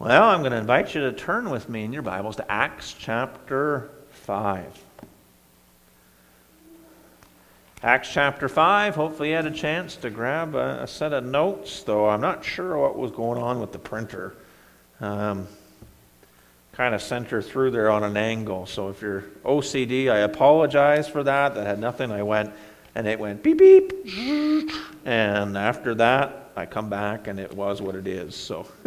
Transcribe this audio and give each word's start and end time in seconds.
Well, 0.00 0.30
I'm 0.30 0.40
going 0.40 0.52
to 0.52 0.56
invite 0.56 0.94
you 0.94 1.02
to 1.02 1.12
turn 1.12 1.50
with 1.50 1.68
me 1.68 1.84
in 1.84 1.92
your 1.92 2.00
Bibles 2.00 2.36
to 2.36 2.50
Acts 2.50 2.94
chapter 2.98 3.90
5. 4.12 4.82
Acts 7.82 8.10
chapter 8.10 8.48
5. 8.48 8.94
Hopefully, 8.94 9.28
you 9.28 9.34
had 9.34 9.44
a 9.44 9.50
chance 9.50 9.96
to 9.96 10.08
grab 10.08 10.54
a, 10.54 10.84
a 10.84 10.86
set 10.86 11.12
of 11.12 11.26
notes, 11.26 11.82
though 11.82 12.08
I'm 12.08 12.22
not 12.22 12.42
sure 12.42 12.78
what 12.78 12.96
was 12.96 13.10
going 13.10 13.42
on 13.42 13.60
with 13.60 13.72
the 13.72 13.78
printer. 13.78 14.34
Um, 15.02 15.46
kind 16.72 16.94
of 16.94 17.02
center 17.02 17.42
through 17.42 17.72
there 17.72 17.90
on 17.90 18.02
an 18.02 18.16
angle. 18.16 18.64
So 18.64 18.88
if 18.88 19.02
you're 19.02 19.24
OCD, 19.44 20.10
I 20.10 20.20
apologize 20.20 21.08
for 21.08 21.22
that. 21.24 21.54
That 21.56 21.66
had 21.66 21.78
nothing. 21.78 22.10
I 22.10 22.22
went, 22.22 22.54
and 22.94 23.06
it 23.06 23.20
went 23.20 23.42
beep, 23.42 23.58
beep. 23.58 24.72
And 25.04 25.58
after 25.58 25.94
that, 25.96 26.49
I 26.60 26.66
come 26.66 26.90
back 26.90 27.26
and 27.26 27.40
it 27.40 27.54
was 27.54 27.80
what 27.80 27.94
it 27.94 28.06
is. 28.06 28.36
So 28.36 28.66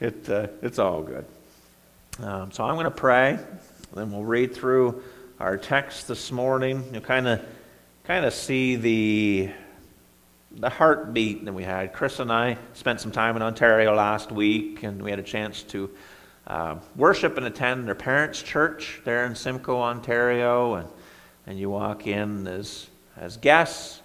it, 0.00 0.28
uh, 0.28 0.46
it's 0.62 0.78
all 0.78 1.02
good. 1.02 1.26
Um, 2.18 2.50
so 2.50 2.64
I'm 2.64 2.76
going 2.76 2.84
to 2.84 2.90
pray, 2.90 3.38
then 3.94 4.10
we'll 4.10 4.24
read 4.24 4.54
through 4.54 5.02
our 5.38 5.58
text 5.58 6.08
this 6.08 6.32
morning. 6.32 6.82
You'll 6.92 7.02
kind 7.02 7.28
of 7.28 7.44
kind 8.04 8.24
of 8.24 8.32
see 8.32 8.76
the 8.76 9.50
the 10.50 10.70
heartbeat 10.70 11.44
that 11.44 11.52
we 11.52 11.62
had. 11.62 11.92
Chris 11.92 12.20
and 12.20 12.32
I 12.32 12.56
spent 12.72 13.00
some 13.00 13.12
time 13.12 13.36
in 13.36 13.42
Ontario 13.42 13.94
last 13.94 14.32
week, 14.32 14.82
and 14.82 15.02
we 15.02 15.10
had 15.10 15.18
a 15.18 15.22
chance 15.22 15.62
to 15.64 15.90
uh, 16.46 16.76
worship 16.96 17.36
and 17.36 17.46
attend 17.46 17.86
their 17.86 17.94
parents' 17.94 18.42
church 18.42 19.00
there 19.04 19.24
in 19.24 19.34
Simcoe, 19.34 19.80
Ontario. 19.80 20.74
And, 20.74 20.88
and 21.46 21.58
you 21.58 21.70
walk 21.70 22.06
in 22.06 22.46
as, 22.46 22.88
as 23.16 23.38
guests, 23.38 24.01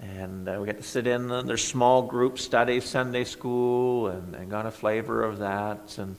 and 0.00 0.48
uh, 0.48 0.56
we 0.58 0.66
get 0.66 0.78
to 0.78 0.82
sit 0.82 1.06
in 1.06 1.28
their 1.28 1.58
small 1.58 2.02
group 2.02 2.38
study, 2.38 2.80
Sunday 2.80 3.24
school, 3.24 4.08
and, 4.08 4.34
and 4.34 4.50
got 4.50 4.64
a 4.64 4.70
flavor 4.70 5.22
of 5.22 5.38
that, 5.38 5.98
and 5.98 6.16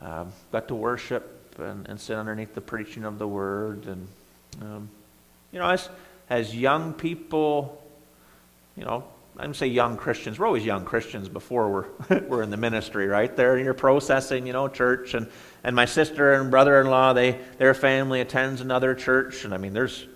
um, 0.00 0.32
got 0.50 0.68
to 0.68 0.74
worship 0.74 1.58
and, 1.58 1.88
and, 1.88 2.00
sit 2.00 2.16
underneath 2.16 2.54
the 2.54 2.60
preaching 2.60 3.04
of 3.04 3.18
the 3.18 3.28
word. 3.28 3.86
And, 3.86 4.08
um, 4.60 4.88
you 5.52 5.60
know, 5.60 5.68
as, 5.68 5.88
as 6.28 6.56
young 6.56 6.92
people, 6.92 7.80
you 8.76 8.84
know, 8.84 9.04
I 9.38 9.44
don't 9.44 9.54
say 9.54 9.68
young 9.68 9.96
Christians. 9.96 10.38
We're 10.38 10.46
always 10.46 10.64
young 10.64 10.84
Christians 10.84 11.28
before 11.28 11.70
we're, 11.70 12.20
we're 12.28 12.42
in 12.42 12.50
the 12.50 12.56
ministry, 12.56 13.06
right? 13.06 13.34
There, 13.34 13.56
you're 13.56 13.74
processing, 13.74 14.46
you 14.46 14.52
know, 14.52 14.66
church. 14.66 15.14
And, 15.14 15.28
and 15.62 15.76
my 15.76 15.84
sister 15.84 16.32
and 16.34 16.50
brother 16.50 16.80
in 16.80 16.88
law, 16.88 17.12
they, 17.12 17.38
their 17.58 17.74
family 17.74 18.20
attends 18.20 18.60
another 18.60 18.94
church. 18.94 19.44
And 19.44 19.54
I 19.54 19.58
mean, 19.58 19.72
there's 19.72 20.06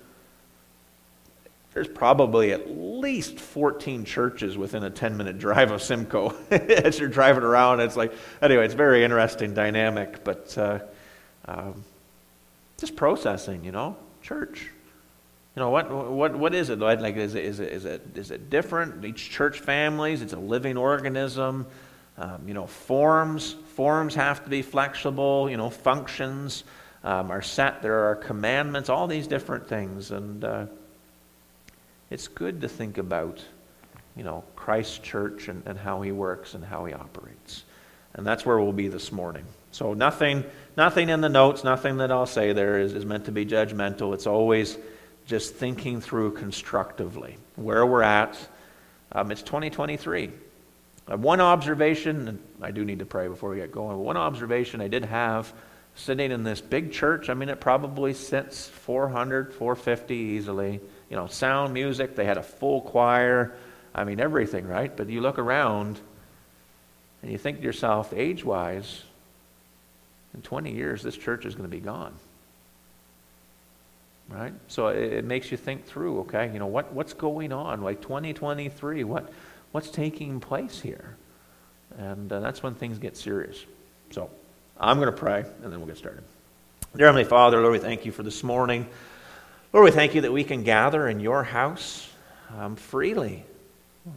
there's 1.77 1.87
probably 1.87 2.53
at 2.53 2.75
least 2.75 3.39
14 3.39 4.07
churches 4.07 4.57
within 4.57 4.83
a 4.83 4.89
10 4.89 5.15
minute 5.15 5.39
drive 5.39 5.71
of 5.73 5.83
Simcoe 5.83 6.35
as 6.51 6.99
you're 6.99 7.11
driving 7.11 7.43
around. 7.43 7.81
It's 7.81 7.97
like, 7.97 8.15
anyway, 8.41 8.65
it's 8.65 8.73
very 8.73 9.05
interesting 9.05 9.53
dynamic, 9.53 10.25
but 10.25 10.57
uh, 10.57 10.79
um, 11.45 11.85
just 12.79 12.97
processing, 12.97 13.63
you 13.63 13.73
know, 13.73 13.95
church. 14.23 14.71
You 15.55 15.61
know, 15.61 15.69
what, 15.69 15.91
what, 15.91 16.35
what 16.35 16.55
is 16.55 16.71
it? 16.71 16.79
Like, 16.79 17.17
is 17.17 17.35
it, 17.35 17.45
is, 17.45 17.61
it, 17.61 17.71
is, 17.71 17.85
it, 17.85 18.03
is 18.15 18.31
it 18.31 18.49
different? 18.49 19.05
Each 19.05 19.29
church 19.29 19.61
families, 19.61 20.23
it's 20.23 20.33
a 20.33 20.39
living 20.39 20.79
organism. 20.79 21.67
Um, 22.17 22.41
you 22.49 22.55
know, 22.55 22.67
forms, 22.67 23.53
forms 23.75 24.15
have 24.15 24.43
to 24.45 24.49
be 24.49 24.63
flexible, 24.63 25.51
you 25.51 25.59
know, 25.59 25.69
functions 25.69 26.65
um, 27.05 27.31
are 27.31 27.43
set. 27.43 27.83
There 27.83 28.09
are 28.09 28.17
commandments, 28.17 28.89
all 28.89 29.07
these 29.07 29.27
different 29.27 29.69
things. 29.69 30.11
And, 30.11 30.43
uh, 30.43 30.67
it's 32.11 32.29
good 32.29 32.61
to 32.61 32.69
think 32.69 32.99
about, 32.99 33.43
you 34.17 34.25
know, 34.25 34.45
Christ's 34.55 34.99
church 34.99 35.49
and, 35.49 35.63
and 35.67 35.79
how 35.79 36.03
he 36.03 36.13
works 36.13 36.55
and 36.55 36.65
how 36.65 36.85
he 36.85 36.95
operates. 36.95 37.65
And 38.15 38.27
that's 38.27 38.47
where 38.47 38.59
we'll 38.59 38.73
be 38.73 38.89
this 38.89 39.13
morning. 39.13 39.45
So 39.73 39.93
nothing, 39.93 40.45
nothing 40.77 41.09
in 41.09 41.21
the 41.21 41.29
notes, 41.29 41.65
nothing 41.65 41.99
that 41.99 42.11
I'll 42.11 42.27
say 42.27 42.53
there 42.53 42.81
is, 42.81 42.95
is 42.95 43.05
meant 43.05 43.27
to 43.27 43.33
be 43.33 43.45
judgmental. 43.45 44.15
It's 44.15 44.27
always 44.27 44.79
just 45.27 45.55
thinking 45.55 46.01
through 46.01 46.33
constructively 46.33 47.37
where 47.57 47.85
we're 47.85 48.03
at. 48.03 48.39
Um, 49.13 49.31
it's 49.31 49.43
2023. 49.43 50.31
Uh, 51.09 51.17
one 51.17 51.41
observation, 51.41 52.29
and 52.29 52.43
I 52.63 52.71
do 52.71 52.85
need 52.85 53.01
to 53.01 53.07
pray 53.07 53.29
before 53.29 53.51
we 53.51 53.57
get 53.57 53.71
going, 53.71 53.99
one 53.99 54.17
observation 54.17 54.81
I 54.81 54.89
did 54.89 55.05
have 55.05 55.53
sitting 55.97 56.31
in 56.31 56.45
this 56.45 56.61
big 56.61 56.93
church, 56.93 57.29
I 57.29 57.35
mean, 57.35 57.49
it 57.49 57.61
probably 57.61 58.13
sits 58.13 58.69
400, 58.69 59.53
450 59.55 60.15
easily 60.15 60.81
you 61.11 61.17
know, 61.17 61.27
sound 61.27 61.73
music. 61.75 62.17
They 62.17 62.25
had 62.25 62.39
a 62.39 62.43
full 62.43 62.81
choir. 62.81 63.55
I 63.95 64.05
mean, 64.05 64.21
everything, 64.21 64.67
right? 64.67 64.95
But 64.95 65.09
you 65.09 65.21
look 65.21 65.39
around 65.39 65.99
and 67.23 67.31
you 67.31 67.39
think 67.39 67.59
to 67.59 67.65
yourself, 67.65 68.13
age 68.15 68.45
wise, 68.45 69.03
in 70.35 70.43
20 70.43 70.73
years, 70.73 71.03
this 71.03 71.17
church 71.17 71.47
is 71.47 71.55
going 71.55 71.69
to 71.69 71.75
be 71.75 71.81
gone. 71.81 72.13
Right? 74.29 74.53
So 74.69 74.89
it, 74.89 75.13
it, 75.13 75.25
makes 75.25 75.51
you 75.51 75.57
think 75.57 75.87
through, 75.87 76.21
okay, 76.21 76.51
you 76.53 76.59
know, 76.59 76.67
what, 76.67 76.93
what's 76.93 77.15
going 77.15 77.53
on? 77.53 77.83
Like 77.83 78.03
2023, 78.03 79.05
what, 79.05 79.33
what's 79.73 79.89
taking 79.89 80.41
place 80.41 80.81
here? 80.81 81.17
And 81.97 82.31
uh, 82.31 82.41
that's 82.41 82.63
when 82.63 82.75
things 82.75 82.99
get 82.99 83.17
serious. 83.17 83.65
So 84.11 84.29
I'm 84.79 84.99
going 84.99 85.11
to 85.11 85.17
pray, 85.17 85.45
and 85.63 85.73
then 85.73 85.79
we'll 85.79 85.87
get 85.87 85.97
started. 85.97 86.25
Dear 86.97 87.07
Heavenly 87.07 87.25
Father, 87.25 87.61
Lord, 87.61 87.73
we 87.73 87.79
thank 87.79 88.05
you 88.05 88.13
for 88.13 88.23
this 88.23 88.43
morning. 88.43 88.87
Lord, 89.77 89.85
we 89.85 89.91
thank 89.91 90.15
you 90.15 90.23
that 90.23 90.33
we 90.33 90.43
can 90.43 90.63
gather 90.63 91.07
in 91.07 91.21
your 91.21 91.45
house 91.45 92.09
um, 92.57 92.77
freely. 92.77 93.45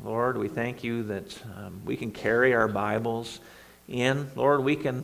Lord, 0.05 0.37
we 0.37 0.47
thank 0.47 0.85
you 0.85 1.03
that 1.03 1.37
um, 1.57 1.81
we 1.83 1.97
can 1.97 2.11
carry 2.11 2.53
our 2.53 2.69
Bibles 2.69 3.41
in. 3.89 4.31
Lord, 4.37 4.63
we 4.63 4.77
can, 4.77 5.03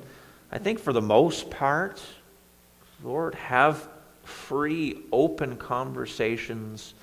I 0.53 0.59
think 0.59 0.79
for 0.79 0.93
the 0.93 1.01
most 1.01 1.49
part, 1.49 2.01
Lord, 3.03 3.35
have 3.35 3.85
free, 4.23 5.01
open 5.11 5.57
conversations 5.57 6.93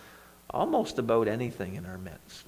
almost 0.48 0.98
about 0.98 1.28
anything 1.28 1.74
in 1.74 1.84
our 1.84 1.98
midst. 1.98 2.46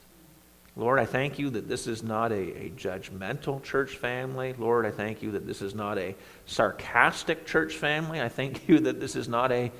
Lord, 0.74 0.98
I 0.98 1.04
thank 1.04 1.38
you 1.38 1.50
that 1.50 1.68
this 1.68 1.86
is 1.86 2.02
not 2.02 2.32
a, 2.32 2.64
a, 2.64 2.70
judgmental 2.70 3.62
church 3.62 3.98
family. 3.98 4.54
Lord, 4.56 4.86
I 4.86 4.90
thank 4.90 5.22
you 5.22 5.32
that 5.32 5.46
this 5.46 5.60
is 5.60 5.74
not 5.74 5.98
a 5.98 6.14
sarcastic 6.46 7.44
church 7.44 7.74
family. 7.74 8.22
I 8.22 8.30
thank 8.30 8.66
you 8.70 8.78
that 8.80 9.00
this 9.00 9.16
is 9.16 9.28
not 9.28 9.52
a 9.52 9.70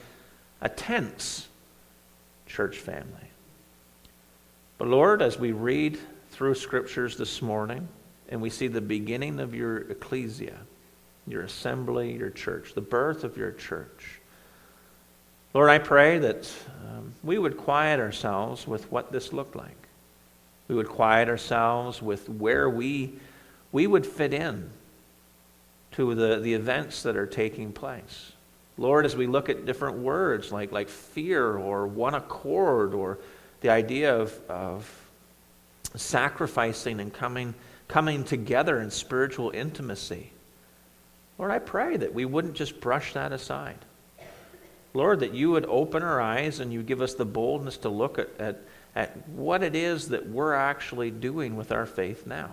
a 0.65 0.69
tense 0.71 1.47
church 2.47 2.79
family. 2.79 3.29
But 4.79 4.89
Lord, 4.89 5.23
as 5.23 5.39
we 5.39 5.53
read 5.53 5.99
through 6.31 6.55
scriptures 6.55 7.17
this 7.17 7.43
morning 7.43 7.87
and 8.31 8.41
we 8.41 8.51
see 8.51 8.67
the 8.67 8.81
beginning 8.81 9.39
of 9.39 9.55
your 9.55 9.83
ecclesia, 9.91 10.57
your 11.27 11.43
assembly, 11.43 12.17
your 12.17 12.31
church, 12.31 12.75
the 12.75 12.81
birth 12.81 13.25
of 13.25 13.37
your 13.37 13.53
church, 13.53 14.21
Lord, 15.53 15.71
I 15.71 15.79
pray 15.79 16.19
that 16.19 16.51
um, 16.89 17.15
we 17.23 17.39
would 17.39 17.57
quiet 17.57 18.01
ourselves 18.01 18.67
with 18.67 18.91
what 18.91 19.13
this 19.13 19.33
looked 19.33 19.55
like. 19.55 19.77
We 20.67 20.75
would 20.75 20.89
quiet 20.89 21.29
ourselves 21.29 22.03
with 22.03 22.29
where 22.29 22.69
we, 22.69 23.13
we 23.71 23.87
would 23.87 24.07
fit 24.07 24.33
in 24.33 24.71
to 25.93 26.15
the, 26.15 26.41
the 26.41 26.55
events 26.55 27.03
that 27.03 27.17
are 27.17 27.27
taking 27.27 27.73
place. 27.73 28.34
Lord, 28.77 29.07
as 29.07 29.15
we 29.15 29.27
look 29.27 29.49
at 29.49 29.67
different 29.67 29.99
words 29.99 30.51
like, 30.51 30.73
like 30.73 30.89
fear 30.89 31.57
or 31.57 31.87
one 31.87 32.15
accord 32.15 32.93
or 32.93 33.19
the 33.61 33.71
idea 33.71 34.17
of, 34.17 34.39
of 34.49 35.09
sacrificing 35.95 37.01
and 37.01 37.13
coming, 37.13 37.55
coming 37.87 38.25
together 38.25 38.81
in 38.81 38.91
spiritual 38.91 39.51
intimacy, 39.51 40.33
Lord, 41.39 41.53
I 41.53 41.61
pray 41.61 41.97
that 41.97 42.15
we 42.15 42.25
wouldn't 42.25 42.55
just 42.55 42.81
brush 42.81 43.13
that 43.15 43.33
aside. 43.33 43.79
Lord, 44.93 45.21
that 45.21 45.35
you 45.35 45.51
would 45.51 45.67
open 45.67 46.03
our 46.03 46.21
eyes 46.21 46.61
and 46.61 46.73
you 46.73 46.83
give 46.83 47.01
us 47.01 47.15
the 47.15 47.25
boldness 47.25 47.79
to 47.79 47.89
look 47.89 48.19
at, 48.19 48.29
at, 48.39 48.61
at 48.95 49.29
what 49.29 49.63
it 49.63 49.75
is 49.75 50.09
that 50.09 50.29
we're 50.29 50.55
actually 50.55 51.11
doing 51.11 51.57
with 51.57 51.73
our 51.73 51.87
faith 51.87 52.27
now. 52.27 52.51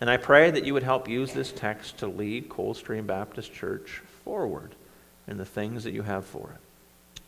And 0.00 0.10
I 0.10 0.16
pray 0.16 0.50
that 0.50 0.64
you 0.64 0.74
would 0.74 0.82
help 0.82 1.08
use 1.08 1.32
this 1.32 1.52
text 1.52 1.98
to 1.98 2.08
lead 2.08 2.48
Coldstream 2.48 3.06
Baptist 3.06 3.52
Church 3.52 4.02
forward 4.24 4.74
and 5.26 5.38
the 5.38 5.44
things 5.44 5.84
that 5.84 5.92
you 5.92 6.02
have 6.02 6.24
for 6.24 6.50
it. 6.50 6.60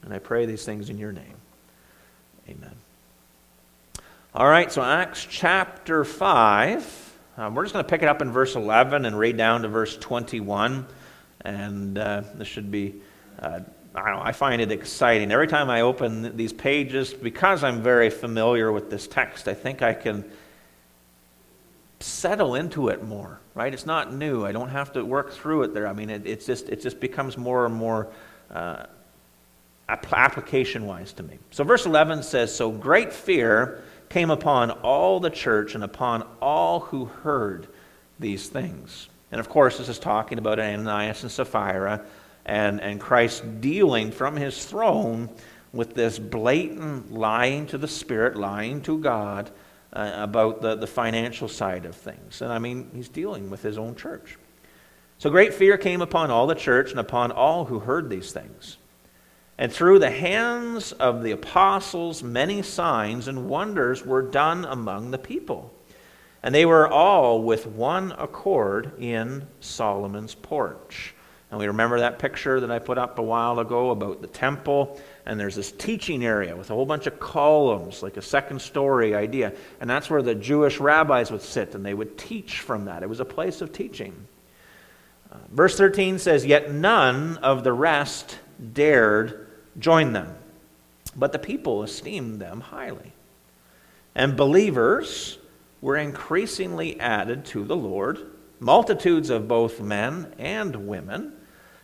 And 0.04 0.12
I 0.12 0.19
pray 0.19 0.46
these 0.46 0.64
things 0.64 0.90
in 0.90 0.98
your 0.98 1.12
name. 1.12 1.37
Amen. 2.48 2.75
All 4.34 4.46
right, 4.46 4.70
so 4.70 4.82
Acts 4.82 5.26
chapter 5.28 6.04
5. 6.04 7.19
Um, 7.38 7.54
we're 7.54 7.64
just 7.64 7.72
going 7.72 7.84
to 7.84 7.88
pick 7.88 8.02
it 8.02 8.08
up 8.08 8.22
in 8.22 8.31
verse 8.31 8.54
11 8.54 9.04
and 9.04 9.19
read 9.19 9.37
down 9.37 9.62
to 9.62 9.69
verse 9.69 9.96
21. 9.96 10.87
And 11.40 11.98
uh, 11.98 12.22
this 12.34 12.46
should 12.46 12.70
be, 12.70 12.94
uh, 13.40 13.60
I 13.94 14.10
know, 14.10 14.20
I 14.22 14.32
find 14.32 14.60
it 14.60 14.70
exciting. 14.70 15.32
Every 15.32 15.49
time 15.49 15.70
I 15.70 15.81
open 15.81 16.37
these 16.37 16.52
pages, 16.52 17.14
because 17.14 17.64
I'm 17.64 17.82
very 17.82 18.10
familiar 18.10 18.70
with 18.70 18.90
this 18.90 19.06
text, 19.06 19.49
I 19.49 19.54
think 19.54 19.82
I 19.82 19.94
can 19.94 20.25
settle 22.00 22.54
into 22.54 22.88
it 22.88 23.02
more, 23.02 23.40
right? 23.54 23.72
It's 23.72 23.87
not 23.87 24.12
new. 24.12 24.44
I 24.44 24.52
don't 24.52 24.69
have 24.69 24.93
to 24.93 25.04
work 25.04 25.32
through 25.32 25.62
it 25.62 25.75
there. 25.75 25.87
I 25.87 25.93
mean, 25.93 26.10
it, 26.10 26.26
it's 26.26 26.46
just, 26.46 26.69
it 26.69 26.82
just 26.82 27.00
becomes 27.00 27.38
more 27.38 27.64
and 27.64 27.75
more 27.75 28.08
uh, 28.50 28.84
application 29.88 30.87
wise 30.87 31.12
to 31.14 31.22
me. 31.22 31.38
So, 31.50 31.64
verse 31.64 31.87
11 31.87 32.22
says 32.22 32.54
So 32.54 32.70
great 32.70 33.12
fear 33.12 33.82
came 34.08 34.31
upon 34.31 34.70
all 34.70 35.20
the 35.20 35.31
church 35.31 35.75
and 35.75 35.82
upon 35.84 36.26
all 36.40 36.81
who 36.81 37.06
heard. 37.06 37.69
these 38.19 38.49
things. 38.49 39.08
And 39.32 39.40
of 39.40 39.49
course, 39.49 39.78
this 39.78 39.88
is 39.88 39.99
talking 39.99 40.38
about 40.38 40.58
Ananias 40.58 41.22
and 41.22 41.31
Sapphira 41.31 42.02
and, 42.46 42.81
and 42.81 43.00
Christ 43.00 43.60
dealing 43.60 44.10
from 44.10 44.37
his 44.37 44.64
throne 44.64 45.28
with 45.72 45.94
this 45.94 46.19
blatant 46.19 47.12
lying 47.12 47.66
to 47.66 47.78
the 47.78 47.88
Spirit, 47.88 48.37
lying 48.37 48.81
to 48.82 48.99
God 48.99 49.50
uh, 49.96 50.12
about 50.16 50.60
the, 50.60 50.75
the 50.75 50.87
financial 50.87 51.48
side 51.48 51.87
of 51.87 51.96
things. 51.96 52.43
And 52.43 52.52
I 52.52 52.58
mean, 52.58 52.90
he's 52.94 53.08
dealing 53.08 53.48
with 53.48 53.62
his 53.62 53.78
own 53.78 53.94
church. 53.94 54.37
So 55.16 55.31
great 55.31 55.54
fear 55.54 55.78
came 55.78 56.02
upon 56.02 56.31
all 56.31 56.46
the 56.46 56.54
church 56.54 56.90
and 56.90 57.00
upon 57.00 57.32
all 57.32 57.64
who 57.64 57.78
heard 57.78 58.10
these 58.10 58.31
things. 58.31 58.76
And 59.56 59.72
through 59.72 60.00
the 60.00 60.10
hands 60.10 60.93
of 60.93 61.22
the 61.22 61.31
apostles, 61.31 62.22
many 62.22 62.60
signs 62.60 63.26
and 63.26 63.48
wonders 63.48 64.04
were 64.04 64.20
done 64.20 64.66
among 64.66 65.12
the 65.12 65.19
people. 65.19 65.72
And 66.42 66.54
they 66.54 66.66
were 66.66 66.87
all 66.87 67.42
with 67.42 67.66
one 67.66 68.12
accord 68.19 68.92
in 69.00 69.46
Solomon's 69.60 70.34
porch. 70.34 71.14
And 71.50 71.58
we 71.58 71.69
remember 71.69 72.00
that 72.00 72.19
picture 72.19 72.60
that 72.60 72.70
I 72.70 72.78
put 72.78 72.99
up 72.99 73.19
a 73.19 73.22
while 73.22 73.60
ago 73.60 73.90
about 73.90 74.20
the 74.20 74.26
temple. 74.26 75.00
And 75.26 75.40
there's 75.40 75.56
this 75.56 75.73
teaching 75.73 76.25
area 76.25 76.55
with 76.56 76.70
a 76.70 76.75
whole 76.75 76.87
bunch 76.87 77.08
of 77.08 77.19
columns, 77.19 78.00
like 78.02 78.17
a 78.17 78.23
second 78.23 78.61
story 78.61 79.14
idea. 79.14 79.52
And 79.81 79.90
that's 79.90 80.08
where 80.08 80.23
the 80.23 80.37
Jewish 80.37 80.78
rabbis 80.78 81.32
would 81.32 81.43
sit 81.43 81.75
and 81.75 81.84
they 81.84 81.94
would 81.94 82.17
teach 82.17 82.61
from 82.61 82.84
that. 82.84 83.02
It 83.02 83.08
was 83.08 83.19
a 83.19 83.25
place 83.25 83.61
of 83.61 83.73
teaching. 83.73 84.14
Uh, 85.31 85.38
verse 85.50 85.76
13 85.76 86.20
says, 86.20 86.46
Yet 86.46 86.73
none 86.73 87.38
of 87.38 87.64
the 87.64 87.73
rest 87.73 88.38
dared 88.73 89.49
join 89.78 90.12
them. 90.12 90.32
But 91.17 91.32
the 91.32 91.40
people 91.40 91.82
esteemed 91.82 92.40
them 92.40 92.61
highly. 92.61 93.12
And 94.14 94.37
believers 94.37 95.38
were 95.81 95.96
increasingly 95.96 97.00
added 97.00 97.44
to 97.46 97.64
the 97.64 97.76
Lord, 97.76 98.19
multitudes 98.61 99.31
of 99.31 99.49
both 99.49 99.81
men 99.81 100.32
and 100.38 100.87
women. 100.87 101.32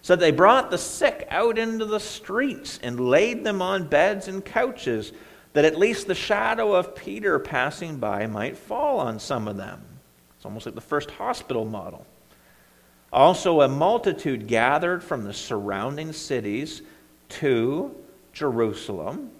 So 0.02 0.16
they 0.16 0.32
brought 0.32 0.70
the 0.70 0.78
sick 0.78 1.26
out 1.30 1.58
into 1.58 1.84
the 1.84 2.00
streets 2.00 2.80
and 2.82 2.98
laid 2.98 3.44
them 3.44 3.62
on 3.62 3.86
beds 3.86 4.26
and 4.26 4.44
couches, 4.44 5.12
that 5.52 5.64
at 5.64 5.78
least 5.78 6.08
the 6.08 6.14
shadow 6.14 6.74
of 6.74 6.96
Peter 6.96 7.38
passing 7.38 7.98
by 7.98 8.26
might 8.26 8.56
fall 8.56 8.98
on 8.98 9.20
some 9.20 9.46
of 9.46 9.56
them. 9.56 9.80
It's 10.36 10.44
almost 10.44 10.66
like 10.66 10.74
the 10.74 10.80
first 10.80 11.10
hospital 11.12 11.64
model. 11.64 12.04
Also, 13.12 13.60
a 13.60 13.68
multitude 13.68 14.48
gathered 14.48 15.04
from 15.04 15.22
the 15.22 15.34
surrounding 15.34 16.12
cities 16.12 16.82
to 17.28 17.94
Jerusalem, 18.32 19.30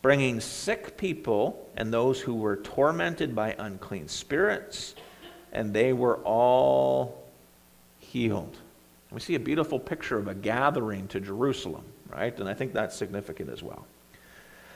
bringing 0.00 0.40
sick 0.40 0.96
people 0.96 1.68
and 1.76 1.92
those 1.92 2.20
who 2.20 2.34
were 2.34 2.56
tormented 2.56 3.34
by 3.34 3.54
unclean 3.58 4.08
spirits, 4.08 4.94
and 5.52 5.74
they 5.74 5.92
were 5.92 6.16
all 6.18 7.22
healed. 7.98 8.56
We 9.12 9.20
see 9.20 9.34
a 9.34 9.40
beautiful 9.40 9.78
picture 9.78 10.18
of 10.18 10.28
a 10.28 10.34
gathering 10.34 11.08
to 11.08 11.20
Jerusalem, 11.20 11.84
right? 12.08 12.38
And 12.38 12.48
I 12.48 12.54
think 12.54 12.72
that's 12.72 12.96
significant 12.96 13.50
as 13.50 13.62
well. 13.62 13.86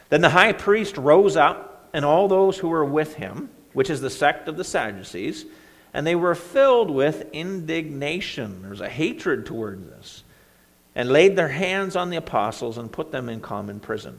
Then 0.08 0.20
the 0.20 0.30
high 0.30 0.52
priest 0.52 0.96
rose 0.96 1.36
up, 1.36 1.88
and 1.92 2.04
all 2.04 2.26
those 2.26 2.58
who 2.58 2.68
were 2.68 2.84
with 2.84 3.14
him, 3.14 3.48
which 3.72 3.90
is 3.90 4.00
the 4.00 4.10
sect 4.10 4.48
of 4.48 4.56
the 4.56 4.64
Sadducees, 4.64 5.44
and 5.92 6.04
they 6.04 6.16
were 6.16 6.34
filled 6.34 6.90
with 6.90 7.30
indignation. 7.32 8.62
There's 8.62 8.80
a 8.80 8.88
hatred 8.88 9.46
towards 9.46 9.88
this 9.88 10.24
and 10.96 11.08
laid 11.08 11.36
their 11.36 11.48
hands 11.48 11.96
on 11.96 12.10
the 12.10 12.16
apostles 12.16 12.78
and 12.78 12.90
put 12.90 13.10
them 13.10 13.28
in 13.28 13.40
common 13.40 13.80
prison. 13.80 14.18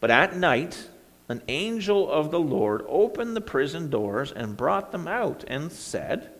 But 0.00 0.10
at 0.10 0.36
night, 0.36 0.88
an 1.28 1.42
angel 1.48 2.10
of 2.10 2.30
the 2.30 2.40
Lord 2.40 2.84
opened 2.88 3.34
the 3.34 3.40
prison 3.40 3.90
doors 3.90 4.32
and 4.32 4.56
brought 4.56 4.92
them 4.92 5.08
out 5.08 5.44
and 5.48 5.72
said, 5.72 6.30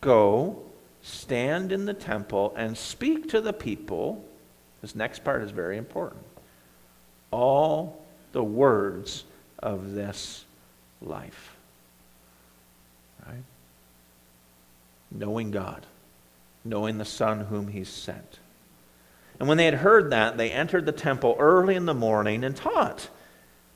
Go, 0.00 0.64
stand 1.02 1.72
in 1.72 1.84
the 1.84 1.94
temple, 1.94 2.54
and 2.56 2.76
speak 2.76 3.28
to 3.30 3.40
the 3.40 3.52
people. 3.52 4.24
This 4.80 4.94
next 4.94 5.24
part 5.24 5.42
is 5.42 5.50
very 5.50 5.76
important. 5.76 6.22
All 7.30 8.04
the 8.32 8.44
words 8.44 9.24
of 9.58 9.92
this 9.92 10.44
life. 11.00 11.56
Right? 13.26 13.44
Knowing 15.10 15.50
God, 15.50 15.86
knowing 16.64 16.98
the 16.98 17.04
Son 17.04 17.40
whom 17.40 17.68
He 17.68 17.84
sent 17.84 18.38
and 19.42 19.48
when 19.48 19.58
they 19.58 19.64
had 19.64 19.74
heard 19.74 20.10
that, 20.10 20.36
they 20.36 20.52
entered 20.52 20.86
the 20.86 20.92
temple 20.92 21.34
early 21.36 21.74
in 21.74 21.84
the 21.84 21.94
morning 21.94 22.44
and 22.44 22.54
taught. 22.54 23.08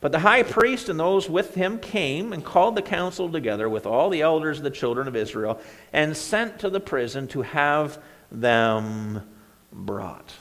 But 0.06 0.12
the 0.12 0.20
high 0.20 0.44
priest 0.44 0.88
and 0.88 1.00
those 1.00 1.28
with 1.28 1.56
him 1.56 1.80
came 1.80 2.32
and 2.32 2.44
called 2.44 2.76
the 2.76 2.82
council 2.82 3.28
together 3.28 3.68
with 3.68 3.86
all 3.86 4.08
the 4.08 4.22
elders 4.22 4.58
of 4.58 4.62
the 4.62 4.70
children 4.70 5.08
of 5.08 5.16
Israel 5.16 5.60
and 5.92 6.16
sent 6.16 6.60
to 6.60 6.70
the 6.70 6.78
prison 6.78 7.26
to 7.26 7.42
have 7.42 8.00
them 8.30 9.28
brought. 9.72 10.32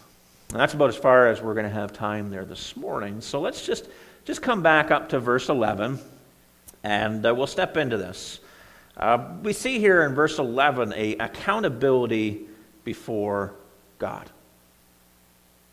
And 0.51 0.59
that's 0.59 0.75
about 0.75 0.89
as 0.89 0.95
far 0.95 1.29
as 1.29 1.41
we're 1.41 1.55
going 1.55 1.65
to 1.65 1.71
have 1.71 1.93
time 1.93 2.29
there 2.29 2.45
this 2.45 2.77
morning. 2.77 3.21
So 3.21 3.41
let's 3.41 3.65
just, 3.65 3.89
just 4.23 4.43
come 4.43 4.61
back 4.61 4.91
up 4.91 5.09
to 5.09 5.19
verse 5.19 5.49
11 5.49 5.97
and 6.83 7.25
uh, 7.25 7.33
we'll 7.33 7.47
step 7.47 7.75
into 7.75 7.97
this. 7.97 8.41
Uh, 8.95 9.29
we 9.41 9.51
see 9.51 9.79
here 9.79 10.03
in 10.03 10.13
verse 10.13 10.37
11 10.37 10.93
a 10.95 11.15
accountability 11.15 12.45
before 12.83 13.55
God. 13.97 14.29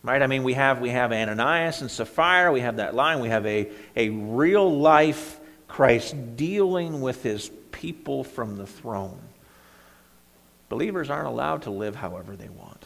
Right? 0.03 0.21
I 0.21 0.27
mean, 0.27 0.43
we 0.43 0.55
have, 0.55 0.81
we 0.81 0.91
have 0.91 1.13
Ananias 1.13 1.81
and 1.81 1.91
Sapphira, 1.91 2.53
we 2.53 2.61
have 2.61 2.77
that 2.77 2.95
line, 2.95 3.21
we 3.21 3.29
have 3.29 3.47
a, 3.47 3.71
a 3.95 4.09
real 4.09 4.79
life 4.79 5.39
Christ 5.69 6.37
dealing 6.37 7.01
with 7.01 7.23
his 7.23 7.51
people 7.71 8.25
from 8.25 8.57
the 8.57 8.67
throne. 8.67 9.21
Believers 10.69 11.09
aren't 11.09 11.29
allowed 11.29 11.63
to 11.63 11.71
live 11.71 11.95
however 11.95 12.35
they 12.35 12.49
want. 12.49 12.85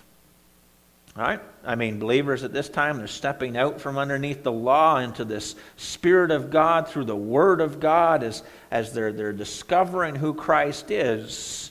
Right? 1.17 1.41
I 1.65 1.77
mean, 1.77 1.99
believers 1.99 2.45
at 2.45 2.53
this 2.53 2.69
time, 2.69 2.99
they're 2.99 3.07
stepping 3.07 3.57
out 3.57 3.81
from 3.81 3.97
underneath 3.97 4.43
the 4.43 4.53
law 4.53 4.99
into 4.99 5.25
this 5.25 5.55
Spirit 5.77 6.31
of 6.31 6.51
God 6.51 6.89
through 6.89 7.07
the 7.07 7.17
Word 7.17 7.63
of 7.63 7.81
God 7.81 8.23
as, 8.23 8.43
as 8.71 8.93
they're, 8.93 9.13
they're 9.13 9.33
discovering 9.33 10.15
who 10.15 10.35
Christ 10.35 10.91
is. 10.91 11.71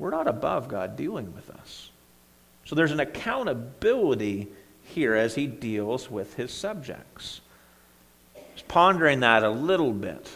We're 0.00 0.10
not 0.10 0.26
above 0.26 0.66
God 0.66 0.96
dealing 0.96 1.32
with 1.34 1.50
us. 1.50 1.89
So 2.64 2.74
there's 2.74 2.92
an 2.92 3.00
accountability 3.00 4.48
here 4.84 5.14
as 5.14 5.34
he 5.34 5.46
deals 5.46 6.10
with 6.10 6.34
his 6.34 6.52
subjects. 6.52 7.40
Just 8.54 8.68
pondering 8.68 9.20
that 9.20 9.42
a 9.42 9.50
little 9.50 9.92
bit, 9.92 10.30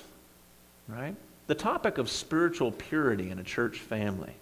right? 0.89 1.15
The 1.47 1.55
topic 1.55 1.99
of 1.99 2.11
spiritual 2.11 2.73
purity 2.73 3.31
in 3.31 3.39
a 3.39 3.45
church 3.45 3.79
family. 3.79 4.33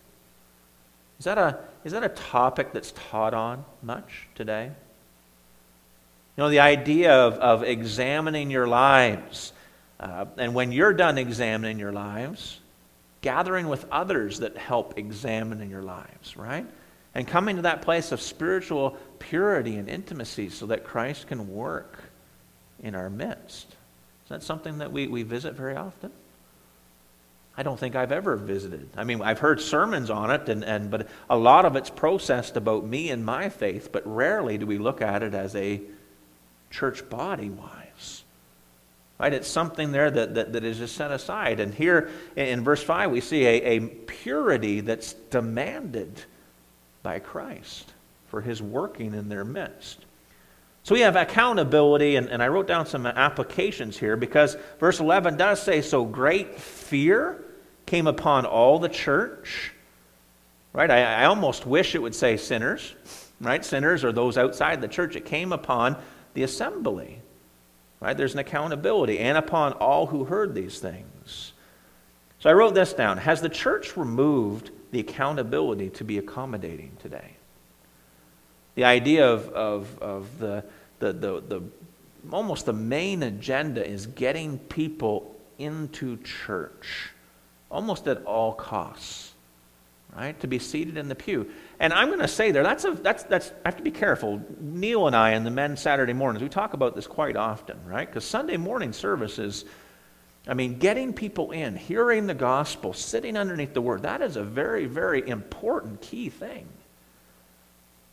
Is 1.19 1.25
that 1.25 1.39
a, 1.39 1.59
is 1.85 1.93
that 1.93 2.05
a 2.05 2.09
topic 2.09 2.73
that's 2.73 2.93
taught 3.11 3.35
on 3.35 3.65
much 3.83 4.27
today? 4.35 4.71
You 6.37 6.45
know, 6.45 6.51
the 6.51 6.61
idea 6.61 7.12
of, 7.12 7.35
of 7.35 7.62
examining 7.62 8.51
your 8.51 8.67
lives. 8.67 9.53
Uh, 10.01 10.27
and 10.39 10.55
when 10.55 10.73
you're 10.73 10.95
done 10.95 11.19
examining 11.19 11.79
your 11.79 11.93
lives, 11.93 12.59
gathering 13.21 13.69
with 13.69 13.85
others 13.93 14.41
that 14.41 14.57
help 14.57 14.99
examine 14.99 15.69
your 15.71 15.83
lives, 15.83 16.37
right? 16.37 16.67
And 17.14 17.26
coming 17.26 17.57
to 17.57 17.62
that 17.62 17.83
place 17.83 18.12
of 18.12 18.21
spiritual 18.21 18.97
purity 19.19 19.76
and 19.76 19.88
intimacy 19.88 20.49
so 20.49 20.66
that 20.66 20.85
Christ 20.85 21.26
can 21.26 21.52
work 21.52 21.99
in 22.83 22.95
our 22.95 23.11
midst. 23.11 23.69
Is 24.25 24.28
that 24.28 24.42
something 24.42 24.78
that 24.78 24.92
we, 24.92 25.07
we 25.07 25.23
visit 25.23 25.54
very 25.54 25.76
often? 25.76 26.11
I 27.57 27.62
don't 27.62 27.78
think 27.78 27.95
I've 27.95 28.12
ever 28.12 28.37
visited. 28.37 28.88
I 28.97 29.04
mean, 29.04 29.21
I've 29.21 29.38
heard 29.38 29.61
sermons 29.61 30.09
on 30.09 30.31
it, 30.31 30.49
and, 30.49 30.64
and, 30.64 30.90
but 30.90 31.09
a 31.28 31.37
lot 31.37 31.66
of 31.66 31.76
it's 31.76 31.90
processed 31.90 32.57
about 32.57 32.87
me 32.87 33.11
and 33.11 33.25
my 33.25 33.50
faith, 33.50 33.90
but 33.92 34.07
rarely 34.07 34.57
do 34.57 34.66
we 34.66 34.78
look 34.78 35.02
at 35.02 35.23
it 35.23 35.35
as 35.35 35.54
a 35.54 35.83
church 36.71 37.09
body 37.11 37.50
wise. 37.50 38.25
Right? 39.21 39.35
It's 39.35 39.49
something 39.49 39.92
there 39.92 40.11
that, 40.11 40.35
that, 40.35 40.52
that 40.54 40.64
is 40.64 40.78
just 40.78 40.97
set 40.97 41.12
aside. 41.12 41.61
And 41.61 41.75
here 41.75 42.11
in 42.35 42.64
verse 42.64 42.83
5, 42.83 43.11
we 43.11 43.21
see 43.21 43.45
a, 43.45 43.76
a 43.76 43.81
purity 43.81 44.81
that's 44.81 45.12
demanded 45.12 46.25
by 47.02 47.18
Christ 47.18 47.92
for 48.28 48.40
his 48.40 48.62
working 48.62 49.14
in 49.14 49.28
their 49.28 49.44
midst. 49.44 49.99
So 50.85 50.94
we 50.94 51.02
have 51.02 51.14
accountability, 51.14 52.16
and, 52.16 52.28
and 52.28 52.42
I 52.42 52.49
wrote 52.49 52.66
down 52.66 52.87
some 52.87 53.06
applications 53.06 53.97
here 53.97 54.16
because 54.16 54.56
verse 54.80 54.99
11 54.99 55.37
does 55.37 55.62
say, 55.62 55.80
So 55.80 56.04
great 56.04 56.59
fear 56.59 57.44
came 57.87 58.06
upon 58.06 58.47
all 58.47 58.78
the 58.78 58.88
church. 58.88 59.73
Right? 60.73 60.90
I, 60.90 61.23
I 61.23 61.25
almost 61.26 61.66
wish 61.66 61.94
it 61.94 62.02
would 62.02 62.14
say 62.14 62.37
sinners, 62.37 62.94
right? 63.40 63.64
Sinners 63.64 64.02
or 64.02 64.11
those 64.11 64.38
outside 64.38 64.80
the 64.80 64.88
church. 64.88 65.14
It 65.14 65.26
came 65.26 65.52
upon 65.52 65.97
the 66.35 66.42
assembly. 66.42 67.21
Right? 68.00 68.16
There's 68.16 68.32
an 68.32 68.40
accountability, 68.40 69.21
and 69.21 69.38
upon 69.38 69.75
all 69.75 70.06
who 70.06 70.25
heard 70.25 70.54
these 70.54 70.80
things. 70.80 71.52
So 72.40 72.50
I 72.50 72.54
wrote 72.54 72.75
this 72.75 72.92
down. 72.92 73.18
Has 73.18 73.40
the 73.40 73.49
church 73.49 73.97
removed 73.97 74.73
the 74.92 75.00
accountability 75.00 75.90
to 75.90 76.04
be 76.04 76.18
accommodating 76.18 76.92
today. 77.00 77.32
The 78.76 78.84
idea 78.84 79.26
of, 79.26 79.49
of, 79.49 79.99
of 79.99 80.38
the, 80.38 80.64
the, 81.00 81.12
the, 81.12 81.40
the 81.40 81.62
almost 82.30 82.66
the 82.66 82.72
main 82.72 83.25
agenda 83.25 83.84
is 83.84 84.06
getting 84.06 84.58
people 84.58 85.34
into 85.58 86.18
church 86.18 87.11
almost 87.70 88.06
at 88.06 88.22
all 88.25 88.52
costs, 88.52 89.32
right? 90.14 90.38
To 90.40 90.46
be 90.46 90.58
seated 90.58 90.99
in 90.99 91.08
the 91.08 91.14
pew. 91.14 91.50
And 91.80 91.92
I'm 91.92 92.08
going 92.08 92.20
to 92.20 92.28
say 92.28 92.52
there, 92.52 92.62
that's 92.62 92.84
a, 92.84 92.92
that's, 92.92 93.25
that's, 93.25 93.50
I 93.64 93.68
have 93.68 93.76
to 93.78 93.82
be 93.82 93.90
careful. 93.90 94.42
Neil 94.61 95.06
and 95.06 95.16
I 95.16 95.30
and 95.30 95.44
the 95.44 95.50
men 95.50 95.76
Saturday 95.76 96.12
mornings, 96.12 96.42
we 96.42 96.50
talk 96.50 96.75
about 96.75 96.94
this 96.94 97.06
quite 97.06 97.37
often, 97.37 97.78
right? 97.87 98.06
Because 98.06 98.25
Sunday 98.25 98.58
morning 98.58 98.92
services, 98.92 99.64
I 100.46 100.54
mean, 100.54 100.78
getting 100.78 101.12
people 101.12 101.52
in, 101.52 101.76
hearing 101.76 102.26
the 102.26 102.34
gospel, 102.34 102.92
sitting 102.92 103.37
underneath 103.37 103.75
the 103.75 103.80
word, 103.80 104.02
that 104.02 104.22
is 104.22 104.37
a 104.37 104.42
very, 104.42 104.87
very 104.87 105.28
important 105.28 106.00
key 106.00 106.30
thing. 106.30 106.66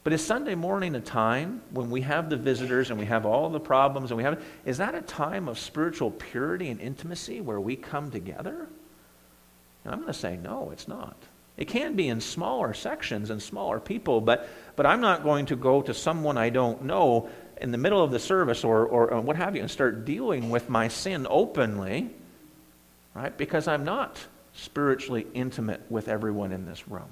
But 0.03 0.13
is 0.13 0.25
Sunday 0.25 0.55
morning 0.55 0.95
a 0.95 1.01
time 1.01 1.61
when 1.71 1.89
we 1.89 2.01
have 2.01 2.29
the 2.29 2.37
visitors 2.37 2.89
and 2.89 2.99
we 2.99 3.05
have 3.05 3.25
all 3.25 3.49
the 3.49 3.59
problems 3.59 4.11
and 4.11 4.17
we 4.17 4.23
have, 4.23 4.41
is 4.63 4.77
that 4.77 4.95
a 4.95 5.01
time 5.01 5.47
of 5.47 5.59
spiritual 5.59 6.11
purity 6.11 6.69
and 6.69 6.79
intimacy 6.79 7.41
where 7.41 7.59
we 7.59 7.75
come 7.75 8.11
together? 8.11 8.67
And 9.83 9.93
I'm 9.93 10.01
going 10.01 10.13
to 10.13 10.19
say, 10.19 10.37
no, 10.37 10.69
it's 10.71 10.87
not. 10.87 11.17
It 11.57 11.67
can 11.67 11.95
be 11.95 12.07
in 12.07 12.21
smaller 12.21 12.73
sections 12.73 13.29
and 13.29 13.41
smaller 13.41 13.79
people, 13.79 14.21
but, 14.21 14.47
but 14.77 14.85
I'm 14.85 15.01
not 15.01 15.23
going 15.23 15.47
to 15.47 15.57
go 15.57 15.81
to 15.81 15.93
someone 15.93 16.37
I 16.37 16.49
don't 16.49 16.83
know 16.83 17.29
in 17.59 17.71
the 17.71 17.77
middle 17.77 18.01
of 18.01 18.11
the 18.11 18.19
service 18.19 18.63
or, 18.63 18.85
or, 18.85 19.11
or 19.11 19.21
what 19.21 19.35
have 19.35 19.55
you 19.55 19.61
and 19.61 19.69
start 19.69 20.05
dealing 20.05 20.49
with 20.49 20.69
my 20.69 20.87
sin 20.87 21.27
openly, 21.29 22.09
right? 23.13 23.35
Because 23.37 23.67
I'm 23.67 23.83
not 23.83 24.17
spiritually 24.53 25.27
intimate 25.33 25.81
with 25.89 26.07
everyone 26.07 26.51
in 26.51 26.65
this 26.65 26.87
room. 26.87 27.09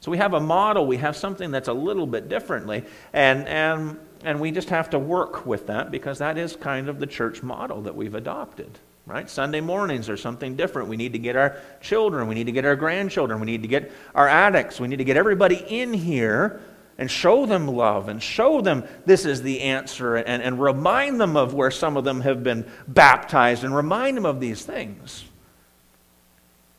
So 0.00 0.10
we 0.10 0.16
have 0.16 0.32
a 0.32 0.40
model, 0.40 0.86
we 0.86 0.96
have 0.96 1.16
something 1.16 1.50
that's 1.50 1.68
a 1.68 1.74
little 1.74 2.06
bit 2.06 2.28
differently, 2.28 2.84
and, 3.12 3.46
and, 3.46 3.98
and 4.24 4.40
we 4.40 4.50
just 4.50 4.70
have 4.70 4.90
to 4.90 4.98
work 4.98 5.44
with 5.44 5.66
that 5.66 5.90
because 5.90 6.18
that 6.18 6.38
is 6.38 6.56
kind 6.56 6.88
of 6.88 6.98
the 6.98 7.06
church 7.06 7.42
model 7.42 7.82
that 7.82 7.94
we've 7.94 8.14
adopted. 8.14 8.78
Right? 9.06 9.28
Sunday 9.28 9.60
mornings 9.60 10.08
are 10.08 10.16
something 10.16 10.54
different. 10.54 10.88
We 10.88 10.96
need 10.96 11.14
to 11.14 11.18
get 11.18 11.34
our 11.34 11.56
children, 11.80 12.28
we 12.28 12.34
need 12.34 12.44
to 12.44 12.52
get 12.52 12.64
our 12.64 12.76
grandchildren, 12.76 13.40
we 13.40 13.46
need 13.46 13.62
to 13.62 13.68
get 13.68 13.90
our 14.14 14.28
addicts, 14.28 14.78
we 14.78 14.88
need 14.88 14.98
to 14.98 15.04
get 15.04 15.16
everybody 15.16 15.56
in 15.56 15.92
here 15.92 16.60
and 17.00 17.10
show 17.10 17.46
them 17.46 17.66
love 17.66 18.08
and 18.08 18.22
show 18.22 18.60
them 18.60 18.84
this 19.06 19.24
is 19.24 19.40
the 19.40 19.62
answer 19.62 20.16
and, 20.16 20.42
and 20.42 20.60
remind 20.60 21.18
them 21.18 21.34
of 21.34 21.54
where 21.54 21.70
some 21.70 21.96
of 21.96 22.04
them 22.04 22.20
have 22.20 22.44
been 22.44 22.70
baptized 22.86 23.64
and 23.64 23.74
remind 23.74 24.18
them 24.18 24.26
of 24.26 24.38
these 24.38 24.62
things. 24.62 25.24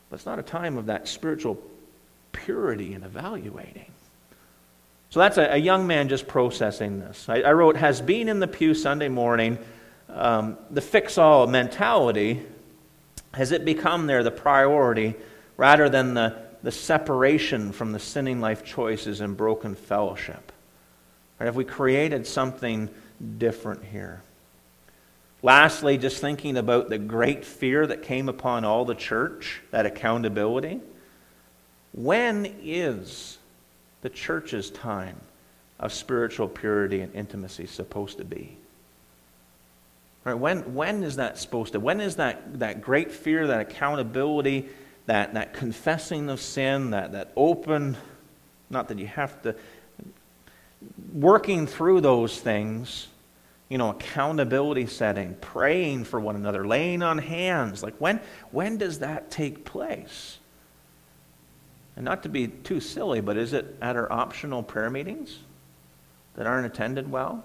But 0.08 0.16
it's 0.16 0.26
not 0.26 0.38
a 0.38 0.44
time 0.44 0.78
of 0.78 0.86
that 0.86 1.08
spiritual 1.08 1.60
purity 2.30 2.94
and 2.94 3.04
evaluating. 3.04 3.90
So 5.10 5.18
that's 5.18 5.38
a, 5.38 5.54
a 5.54 5.56
young 5.56 5.88
man 5.88 6.08
just 6.08 6.28
processing 6.28 7.00
this. 7.00 7.28
I, 7.28 7.40
I, 7.40 7.52
wrote, 7.52 7.76
has 7.76 8.00
been 8.00 8.28
in 8.28 8.38
the 8.38 8.46
pew 8.46 8.74
Sunday 8.74 9.08
morning, 9.08 9.58
um, 10.08 10.56
the 10.70 10.80
fix 10.80 11.18
all 11.18 11.48
mentality, 11.48 12.42
has 13.34 13.50
it 13.50 13.64
become 13.64 14.06
there 14.06 14.22
the 14.22 14.30
priority 14.30 15.16
rather 15.56 15.88
than 15.88 16.14
the, 16.14 16.36
the 16.62 16.72
separation 16.72 17.72
from 17.72 17.92
the 17.92 17.98
sinning 17.98 18.40
life 18.40 18.64
choices 18.64 19.20
and 19.20 19.36
broken 19.36 19.74
fellowship? 19.74 20.52
Right, 21.38 21.46
have 21.46 21.56
we 21.56 21.64
created 21.64 22.26
something 22.26 22.88
different 23.38 23.84
here? 23.84 24.22
Lastly, 25.42 25.98
just 25.98 26.20
thinking 26.20 26.56
about 26.56 26.88
the 26.88 26.98
great 26.98 27.44
fear 27.44 27.84
that 27.86 28.04
came 28.04 28.28
upon 28.28 28.64
all 28.64 28.84
the 28.84 28.94
church, 28.94 29.60
that 29.72 29.86
accountability. 29.86 30.80
When 31.92 32.46
is 32.62 33.38
the 34.02 34.08
church's 34.08 34.70
time 34.70 35.20
of 35.80 35.92
spiritual 35.92 36.48
purity 36.48 37.00
and 37.00 37.12
intimacy 37.14 37.66
supposed 37.66 38.18
to 38.18 38.24
be? 38.24 38.56
Right? 40.24 40.34
When, 40.34 40.74
when 40.74 41.02
is 41.02 41.16
that 41.16 41.38
supposed 41.38 41.72
to? 41.72 41.80
When 41.80 42.00
is 42.00 42.16
that, 42.16 42.60
that 42.60 42.80
great 42.80 43.10
fear, 43.10 43.48
that 43.48 43.60
accountability, 43.60 44.68
that, 45.06 45.34
that 45.34 45.54
confessing 45.54 46.28
of 46.28 46.40
sin, 46.40 46.90
that, 46.90 47.12
that 47.12 47.32
open, 47.36 47.96
not 48.70 48.88
that 48.88 48.98
you 48.98 49.06
have 49.06 49.40
to, 49.42 49.54
working 51.12 51.66
through 51.66 52.00
those 52.00 52.40
things, 52.40 53.08
you 53.68 53.78
know, 53.78 53.90
accountability 53.90 54.86
setting, 54.86 55.34
praying 55.40 56.04
for 56.04 56.20
one 56.20 56.36
another, 56.36 56.66
laying 56.66 57.02
on 57.02 57.18
hands. 57.18 57.82
Like 57.82 57.94
when, 57.98 58.20
when 58.50 58.76
does 58.76 58.98
that 59.00 59.30
take 59.30 59.64
place? 59.64 60.38
And 61.96 62.04
not 62.04 62.22
to 62.22 62.28
be 62.28 62.48
too 62.48 62.80
silly, 62.80 63.20
but 63.20 63.36
is 63.36 63.52
it 63.52 63.76
at 63.82 63.96
our 63.96 64.10
optional 64.10 64.62
prayer 64.62 64.90
meetings 64.90 65.38
that 66.34 66.46
aren't 66.46 66.66
attended 66.66 67.10
well? 67.10 67.44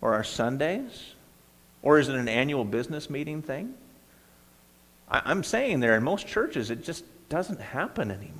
Or 0.00 0.14
our 0.14 0.24
Sundays? 0.24 1.14
Or 1.82 1.98
is 1.98 2.08
it 2.08 2.16
an 2.16 2.28
annual 2.28 2.64
business 2.64 3.08
meeting 3.08 3.42
thing? 3.42 3.74
I, 5.10 5.30
am 5.30 5.42
saying 5.42 5.80
there, 5.80 5.96
in 5.96 6.02
most 6.02 6.26
churches, 6.26 6.70
it 6.70 6.84
just 6.84 7.04
doesn't 7.28 7.60
happen 7.60 8.10
anymore. 8.10 8.36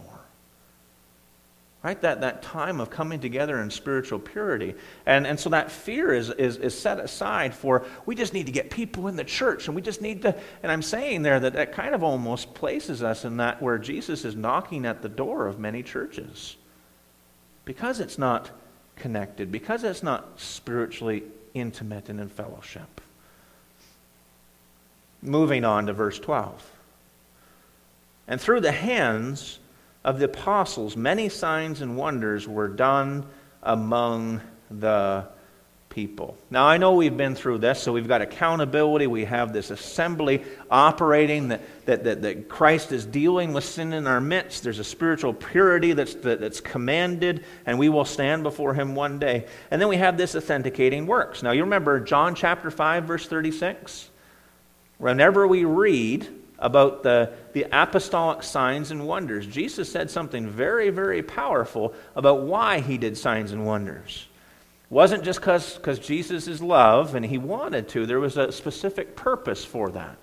Right? 1.83 2.01
That, 2.03 2.21
that 2.21 2.43
time 2.43 2.79
of 2.79 2.91
coming 2.91 3.21
together 3.21 3.59
in 3.61 3.71
spiritual 3.71 4.19
purity. 4.19 4.75
And, 5.07 5.27
and 5.27 5.41
so 5.41 5.49
that 5.51 5.73
fear 5.73 6.13
is, 6.13 6.29
is, 6.29 6.59
is 6.59 6.79
set 6.79 7.01
aside 7.01 7.55
for 7.55 7.87
we 8.05 8.15
just 8.15 8.35
need 8.35 8.47
to 8.47 8.53
get 8.53 8.71
people 8.71 9.09
in 9.09 9.17
the 9.17 9.25
church 9.25 9.67
and 9.67 9.75
we 9.75 9.81
just 9.81 10.03
need 10.03 10.21
to. 10.23 10.37
And 10.63 10.71
I'm 10.71 10.83
saying 10.83 11.23
there 11.23 11.41
that 11.41 11.55
that 11.55 11.73
kind 11.73 11.95
of 11.95 12.05
almost 12.05 12.53
places 12.53 13.03
us 13.03 13.25
in 13.25 13.39
that 13.39 13.63
where 13.63 13.79
Jesus 13.79 14.27
is 14.27 14.37
knocking 14.37 14.85
at 14.85 15.01
the 15.01 15.09
door 15.09 15.47
of 15.47 15.59
many 15.59 15.83
churches. 15.83 16.57
Because 17.65 17.99
it's 17.99 18.19
not 18.19 18.51
connected, 18.97 19.51
because 19.51 19.83
it's 19.83 20.03
not 20.03 20.39
spiritually 20.39 21.23
intimate 21.55 22.11
and 22.11 22.21
in 22.21 22.29
fellowship. 22.29 23.01
Moving 25.23 25.65
on 25.65 25.87
to 25.87 25.93
verse 25.93 26.19
12. 26.19 26.71
And 28.29 28.41
through 28.41 28.61
the 28.61 28.73
hands 28.73 29.59
of 30.05 30.19
the 30.19 30.27
apostles, 30.27 30.97
many 30.97 31.29
signs 31.29 31.81
and 31.81 31.97
wonders 31.97 32.49
were 32.49 32.69
done 32.69 33.27
among 33.63 34.41
the 34.71 35.27
people. 35.91 36.39
Now, 36.49 36.67
I 36.67 36.79
know 36.79 36.95
we've 36.95 37.17
been 37.17 37.35
through 37.35 37.59
this, 37.59 37.83
so 37.83 37.93
we've 37.93 38.07
got 38.07 38.23
accountability. 38.23 39.09
We 39.09 39.25
have 39.25 39.53
this 39.53 39.71
assembly 39.71 40.45
operating 40.71 41.49
that, 41.49 41.61
that, 41.87 42.05
that, 42.05 42.23
that 42.23 42.49
Christ 42.49 42.93
is 42.93 43.05
dealing 43.05 43.53
with 43.53 43.65
sin 43.65 43.93
in 43.93 44.07
our 44.07 44.21
midst. 44.21 44.63
There's 44.63 44.79
a 44.79 44.85
spiritual 44.85 45.35
purity 45.35 45.93
that's, 45.93 46.15
that, 46.15 46.41
that's 46.41 46.61
commanded, 46.61 47.45
and 47.67 47.79
we 47.79 47.89
will 47.89 48.05
stand 48.05 48.45
before 48.45 48.73
Him 48.73 48.95
one 48.95 49.19
day. 49.19 49.47
And 49.73 49.83
then 49.83 49.89
we 49.89 49.97
have 49.97 50.17
this 50.17 50.37
authenticating 50.37 51.07
works. 51.07 51.43
Now, 51.43 51.51
you 51.51 51.65
remember 51.65 51.99
John 51.99 52.37
chapter 52.37 52.71
5, 52.71 53.05
verse 53.05 53.27
36? 53.27 54.10
Whenever 55.01 55.49
we 55.49 55.65
read 55.65 56.29
about 56.61 57.03
the, 57.03 57.33
the 57.55 57.67
apostolic 57.73 58.43
signs 58.43 58.91
and 58.91 59.07
wonders. 59.07 59.47
Jesus 59.47 59.91
said 59.91 60.11
something 60.11 60.49
very, 60.49 60.91
very 60.91 61.23
powerful 61.23 61.95
about 62.15 62.43
why 62.43 62.81
he 62.81 62.99
did 62.99 63.17
signs 63.17 63.53
and 63.53 63.67
wonders. 63.67 64.29
It 64.85 64.95
wasn't 64.95 65.25
just 65.25 65.41
because 65.41 65.99
Jesus 65.99 66.47
is 66.47 66.61
love 66.61 67.15
and 67.15 67.25
he 67.25 67.39
wanted 67.39 67.89
to, 67.91 68.07
there 68.07 68.21
was 68.21 68.37
a 68.37 68.53
specific 68.53 69.17
purpose 69.17 69.65
for 69.65 69.91
that. 69.91 70.17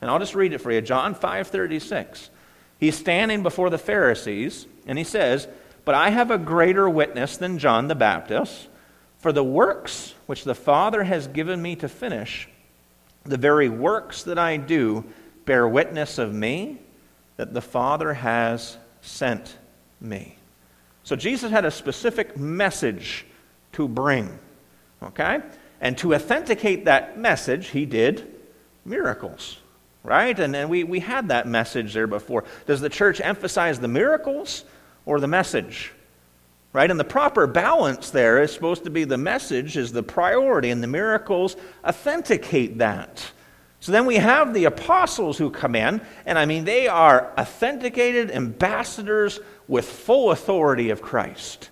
And 0.00 0.10
I'll 0.10 0.18
just 0.18 0.34
read 0.34 0.52
it 0.52 0.60
for 0.60 0.72
you. 0.72 0.80
John 0.80 1.14
5:36. 1.14 2.30
He's 2.78 2.96
standing 2.96 3.42
before 3.42 3.70
the 3.70 3.78
Pharisees 3.78 4.66
and 4.86 4.98
he 4.98 5.04
says, 5.04 5.48
"But 5.84 5.94
I 5.94 6.10
have 6.10 6.30
a 6.30 6.38
greater 6.38 6.88
witness 6.88 7.36
than 7.36 7.58
John 7.58 7.88
the 7.88 7.94
Baptist, 7.94 8.68
for 9.18 9.32
the 9.32 9.44
works 9.44 10.14
which 10.26 10.44
the 10.44 10.54
Father 10.54 11.04
has 11.04 11.26
given 11.26 11.62
me 11.62 11.76
to 11.76 11.88
finish, 11.88 12.48
the 13.24 13.36
very 13.36 13.68
works 13.68 14.22
that 14.24 14.38
I 14.38 14.56
do, 14.56 15.04
bear 15.44 15.66
witness 15.66 16.18
of 16.18 16.32
me 16.34 16.78
that 17.36 17.52
the 17.52 17.60
Father 17.60 18.14
has 18.14 18.76
sent 19.00 19.56
me. 20.00 20.36
So 21.02 21.16
Jesus 21.16 21.50
had 21.50 21.64
a 21.64 21.70
specific 21.70 22.36
message 22.36 23.26
to 23.72 23.88
bring, 23.88 24.38
okay? 25.02 25.40
And 25.80 25.98
to 25.98 26.14
authenticate 26.14 26.86
that 26.86 27.18
message, 27.18 27.68
he 27.68 27.84
did 27.84 28.34
miracles, 28.84 29.58
right? 30.02 30.38
And, 30.38 30.54
and 30.56 30.70
we, 30.70 30.84
we 30.84 31.00
had 31.00 31.28
that 31.28 31.46
message 31.46 31.92
there 31.92 32.06
before. 32.06 32.44
Does 32.66 32.80
the 32.80 32.88
church 32.88 33.20
emphasize 33.20 33.80
the 33.80 33.88
miracles 33.88 34.64
or 35.04 35.20
the 35.20 35.28
message? 35.28 35.92
Right? 36.74 36.90
And 36.90 36.98
the 36.98 37.04
proper 37.04 37.46
balance 37.46 38.10
there 38.10 38.42
is 38.42 38.52
supposed 38.52 38.82
to 38.84 38.90
be 38.90 39.04
the 39.04 39.16
message 39.16 39.76
is 39.76 39.92
the 39.92 40.02
priority, 40.02 40.70
and 40.70 40.82
the 40.82 40.88
miracles 40.88 41.56
authenticate 41.86 42.78
that. 42.78 43.24
So 43.78 43.92
then 43.92 44.06
we 44.06 44.16
have 44.16 44.52
the 44.52 44.64
apostles 44.64 45.38
who 45.38 45.50
come 45.50 45.76
in, 45.76 46.00
and 46.26 46.36
I 46.36 46.46
mean, 46.46 46.64
they 46.64 46.88
are 46.88 47.32
authenticated 47.38 48.32
ambassadors 48.32 49.38
with 49.68 49.84
full 49.84 50.32
authority 50.32 50.90
of 50.90 51.00
Christ. 51.00 51.70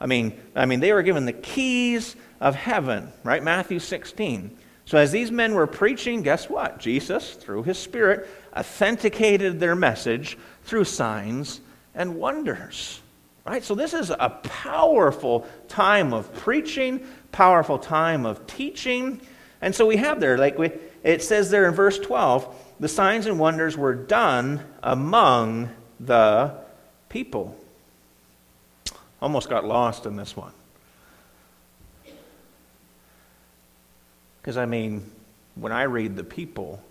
I 0.00 0.06
mean, 0.06 0.40
I 0.56 0.66
mean, 0.66 0.80
they 0.80 0.92
were 0.92 1.04
given 1.04 1.24
the 1.24 1.32
keys 1.32 2.16
of 2.40 2.56
heaven, 2.56 3.12
right? 3.22 3.44
Matthew 3.44 3.78
16. 3.78 4.56
So 4.86 4.98
as 4.98 5.12
these 5.12 5.30
men 5.30 5.54
were 5.54 5.68
preaching, 5.68 6.22
guess 6.22 6.50
what? 6.50 6.78
Jesus, 6.78 7.34
through 7.34 7.62
his 7.62 7.78
Spirit, 7.78 8.28
authenticated 8.56 9.60
their 9.60 9.76
message 9.76 10.36
through 10.64 10.84
signs 10.84 11.60
and 11.94 12.16
wonders. 12.16 13.01
Right? 13.44 13.64
So 13.64 13.74
this 13.74 13.92
is 13.92 14.10
a 14.10 14.38
powerful 14.44 15.46
time 15.68 16.12
of 16.12 16.32
preaching, 16.34 17.04
powerful 17.32 17.78
time 17.78 18.24
of 18.24 18.46
teaching. 18.46 19.20
And 19.60 19.74
so 19.74 19.86
we 19.86 19.96
have 19.96 20.20
there, 20.20 20.38
like 20.38 20.58
we, 20.58 20.70
it 21.02 21.22
says 21.22 21.50
there 21.50 21.66
in 21.66 21.74
verse 21.74 21.98
12 21.98 22.54
the 22.78 22.88
signs 22.88 23.26
and 23.26 23.38
wonders 23.38 23.76
were 23.76 23.94
done 23.94 24.60
among 24.82 25.70
the 26.00 26.52
people. 27.08 27.56
Almost 29.20 29.48
got 29.48 29.64
lost 29.64 30.04
in 30.04 30.16
this 30.16 30.36
one. 30.36 30.52
Because, 34.40 34.56
I 34.56 34.66
mean, 34.66 35.08
when 35.54 35.70
I 35.70 35.84
read 35.84 36.16
the 36.16 36.24
people, 36.24 36.82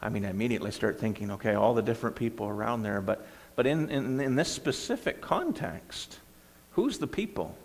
I 0.00 0.08
mean, 0.08 0.24
I 0.24 0.30
immediately 0.30 0.70
start 0.70 0.98
thinking, 0.98 1.30
okay, 1.32 1.52
all 1.52 1.74
the 1.74 1.82
different 1.82 2.16
people 2.16 2.48
around 2.48 2.82
there. 2.82 3.02
But, 3.02 3.26
but 3.56 3.66
in, 3.66 3.90
in, 3.90 4.20
in 4.20 4.36
this 4.36 4.48
specific 4.48 5.20
context, 5.20 6.18
who's 6.72 6.98
the 6.98 7.06
people? 7.06 7.56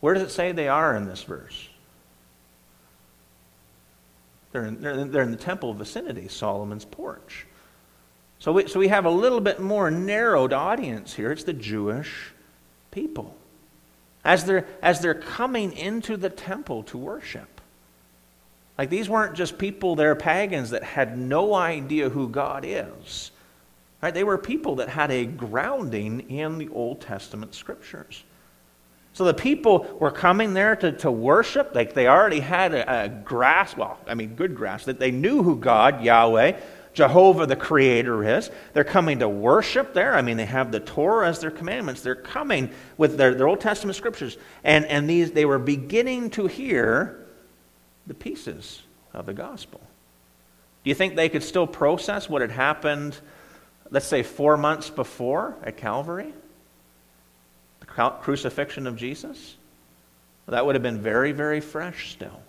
Where 0.00 0.14
does 0.14 0.22
it 0.22 0.30
say 0.30 0.52
they 0.52 0.68
are 0.68 0.96
in 0.96 1.06
this 1.06 1.22
verse? 1.22 1.68
They're 4.52 4.66
in, 4.66 4.80
they're, 4.80 5.04
they're 5.04 5.22
in 5.22 5.30
the 5.30 5.36
temple 5.36 5.74
vicinity, 5.74 6.28
Solomon's 6.28 6.84
porch. 6.84 7.46
So 8.38 8.52
we, 8.52 8.66
so 8.66 8.80
we 8.80 8.88
have 8.88 9.04
a 9.04 9.10
little 9.10 9.40
bit 9.40 9.60
more 9.60 9.90
narrowed 9.90 10.52
audience 10.52 11.14
here. 11.14 11.30
It's 11.32 11.44
the 11.44 11.52
Jewish 11.52 12.32
people. 12.90 13.36
As 14.24 14.44
they're, 14.44 14.66
as 14.82 15.00
they're 15.00 15.14
coming 15.14 15.72
into 15.72 16.16
the 16.16 16.30
temple 16.30 16.82
to 16.84 16.98
worship. 16.98 17.60
Like 18.76 18.90
these 18.90 19.08
weren't 19.08 19.36
just 19.36 19.58
people, 19.58 19.94
they're 19.94 20.14
pagans 20.14 20.70
that 20.70 20.82
had 20.82 21.16
no 21.16 21.54
idea 21.54 22.08
who 22.08 22.28
God 22.28 22.64
is. 22.66 23.30
Right? 24.02 24.12
They 24.12 24.24
were 24.24 24.36
people 24.36 24.76
that 24.76 24.88
had 24.88 25.10
a 25.12 25.24
grounding 25.24 26.28
in 26.28 26.58
the 26.58 26.68
Old 26.70 27.00
Testament 27.00 27.54
scriptures. 27.54 28.24
So 29.12 29.24
the 29.24 29.34
people 29.34 29.86
were 30.00 30.10
coming 30.10 30.54
there 30.54 30.74
to, 30.76 30.92
to 30.92 31.10
worship. 31.10 31.74
Like 31.74 31.94
they 31.94 32.08
already 32.08 32.40
had 32.40 32.74
a, 32.74 33.04
a 33.04 33.08
grasp, 33.08 33.76
well, 33.76 33.98
I 34.08 34.14
mean, 34.14 34.34
good 34.34 34.56
grasp, 34.56 34.86
that 34.86 34.98
they 34.98 35.10
knew 35.10 35.42
who 35.42 35.56
God, 35.56 36.02
Yahweh, 36.02 36.58
Jehovah 36.94 37.46
the 37.46 37.56
Creator 37.56 38.38
is. 38.38 38.50
They're 38.72 38.84
coming 38.84 39.20
to 39.20 39.28
worship 39.28 39.94
there. 39.94 40.14
I 40.14 40.22
mean, 40.22 40.36
they 40.36 40.46
have 40.46 40.72
the 40.72 40.80
Torah 40.80 41.28
as 41.28 41.38
their 41.38 41.50
commandments. 41.50 42.02
They're 42.02 42.14
coming 42.14 42.70
with 42.96 43.16
their, 43.16 43.34
their 43.34 43.48
Old 43.48 43.60
Testament 43.60 43.96
scriptures. 43.96 44.36
And, 44.64 44.84
and 44.86 45.08
these, 45.08 45.30
they 45.32 45.44
were 45.44 45.58
beginning 45.58 46.30
to 46.30 46.46
hear 46.46 47.26
the 48.06 48.14
pieces 48.14 48.82
of 49.14 49.26
the 49.26 49.34
gospel. 49.34 49.80
Do 50.84 50.90
you 50.90 50.94
think 50.94 51.14
they 51.14 51.28
could 51.28 51.44
still 51.44 51.66
process 51.66 52.28
what 52.28 52.42
had 52.42 52.50
happened, 52.50 53.16
let's 53.92 54.06
say, 54.06 54.24
four 54.24 54.56
months 54.56 54.90
before 54.90 55.54
at 55.62 55.76
Calvary? 55.76 56.32
The 57.80 57.86
crucifixion 57.86 58.88
of 58.88 58.96
Jesus? 58.96 59.54
That 60.48 60.66
would 60.66 60.74
have 60.74 60.82
been 60.82 61.00
very, 61.00 61.30
very 61.32 61.60
fresh 61.60 62.12
still. 62.12 62.42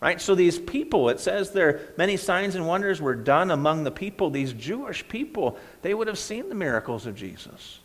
Right? 0.00 0.20
So 0.20 0.34
these 0.34 0.58
people, 0.58 1.08
it 1.08 1.18
says 1.20 1.50
there, 1.50 1.80
many 1.98 2.16
signs 2.16 2.54
and 2.54 2.66
wonders 2.66 3.00
were 3.02 3.14
done 3.14 3.50
among 3.50 3.84
the 3.84 3.90
people. 3.90 4.30
These 4.30 4.52
Jewish 4.52 5.06
people, 5.08 5.58
they 5.82 5.92
would 5.92 6.06
have 6.06 6.18
seen 6.18 6.48
the 6.48 6.54
miracles 6.54 7.06
of 7.06 7.16
Jesus. 7.16 7.79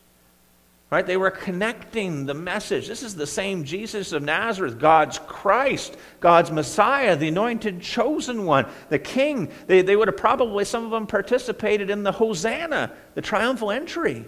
Right? 0.91 1.05
They 1.05 1.17
were 1.17 1.31
connecting 1.31 2.25
the 2.25 2.35
message. 2.35 2.87
This 2.87 3.01
is 3.01 3.15
the 3.15 3.25
same 3.25 3.63
Jesus 3.63 4.11
of 4.11 4.21
Nazareth, 4.21 4.77
God's 4.77 5.17
Christ, 5.17 5.97
God's 6.19 6.51
Messiah, 6.51 7.15
the 7.15 7.29
anointed 7.29 7.81
chosen 7.81 8.45
one, 8.45 8.67
the 8.89 8.99
King. 8.99 9.51
They, 9.65 9.81
they 9.81 9.95
would 9.95 10.07
have 10.07 10.17
probably, 10.17 10.63
some 10.63 10.85
of 10.85 10.91
them 10.91 11.07
participated 11.07 11.89
in 11.89 12.03
the 12.03 12.11
Hosanna, 12.11 12.91
the 13.15 13.21
triumphal 13.21 13.71
entry. 13.71 14.25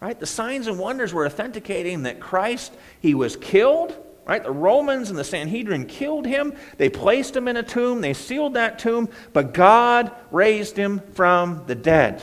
Right? 0.00 0.18
The 0.18 0.26
signs 0.26 0.68
and 0.68 0.78
wonders 0.78 1.12
were 1.12 1.26
authenticating 1.26 2.04
that 2.04 2.20
Christ, 2.20 2.72
he 3.00 3.14
was 3.14 3.36
killed. 3.36 3.96
Right? 4.24 4.42
The 4.42 4.52
Romans 4.52 5.10
and 5.10 5.18
the 5.18 5.24
Sanhedrin 5.24 5.86
killed 5.86 6.26
him. 6.26 6.54
They 6.76 6.90
placed 6.90 7.34
him 7.34 7.48
in 7.48 7.56
a 7.56 7.62
tomb. 7.62 8.00
They 8.00 8.14
sealed 8.14 8.54
that 8.54 8.78
tomb. 8.78 9.08
But 9.32 9.54
God 9.54 10.12
raised 10.30 10.76
him 10.76 11.00
from 11.14 11.64
the 11.66 11.74
dead. 11.74 12.22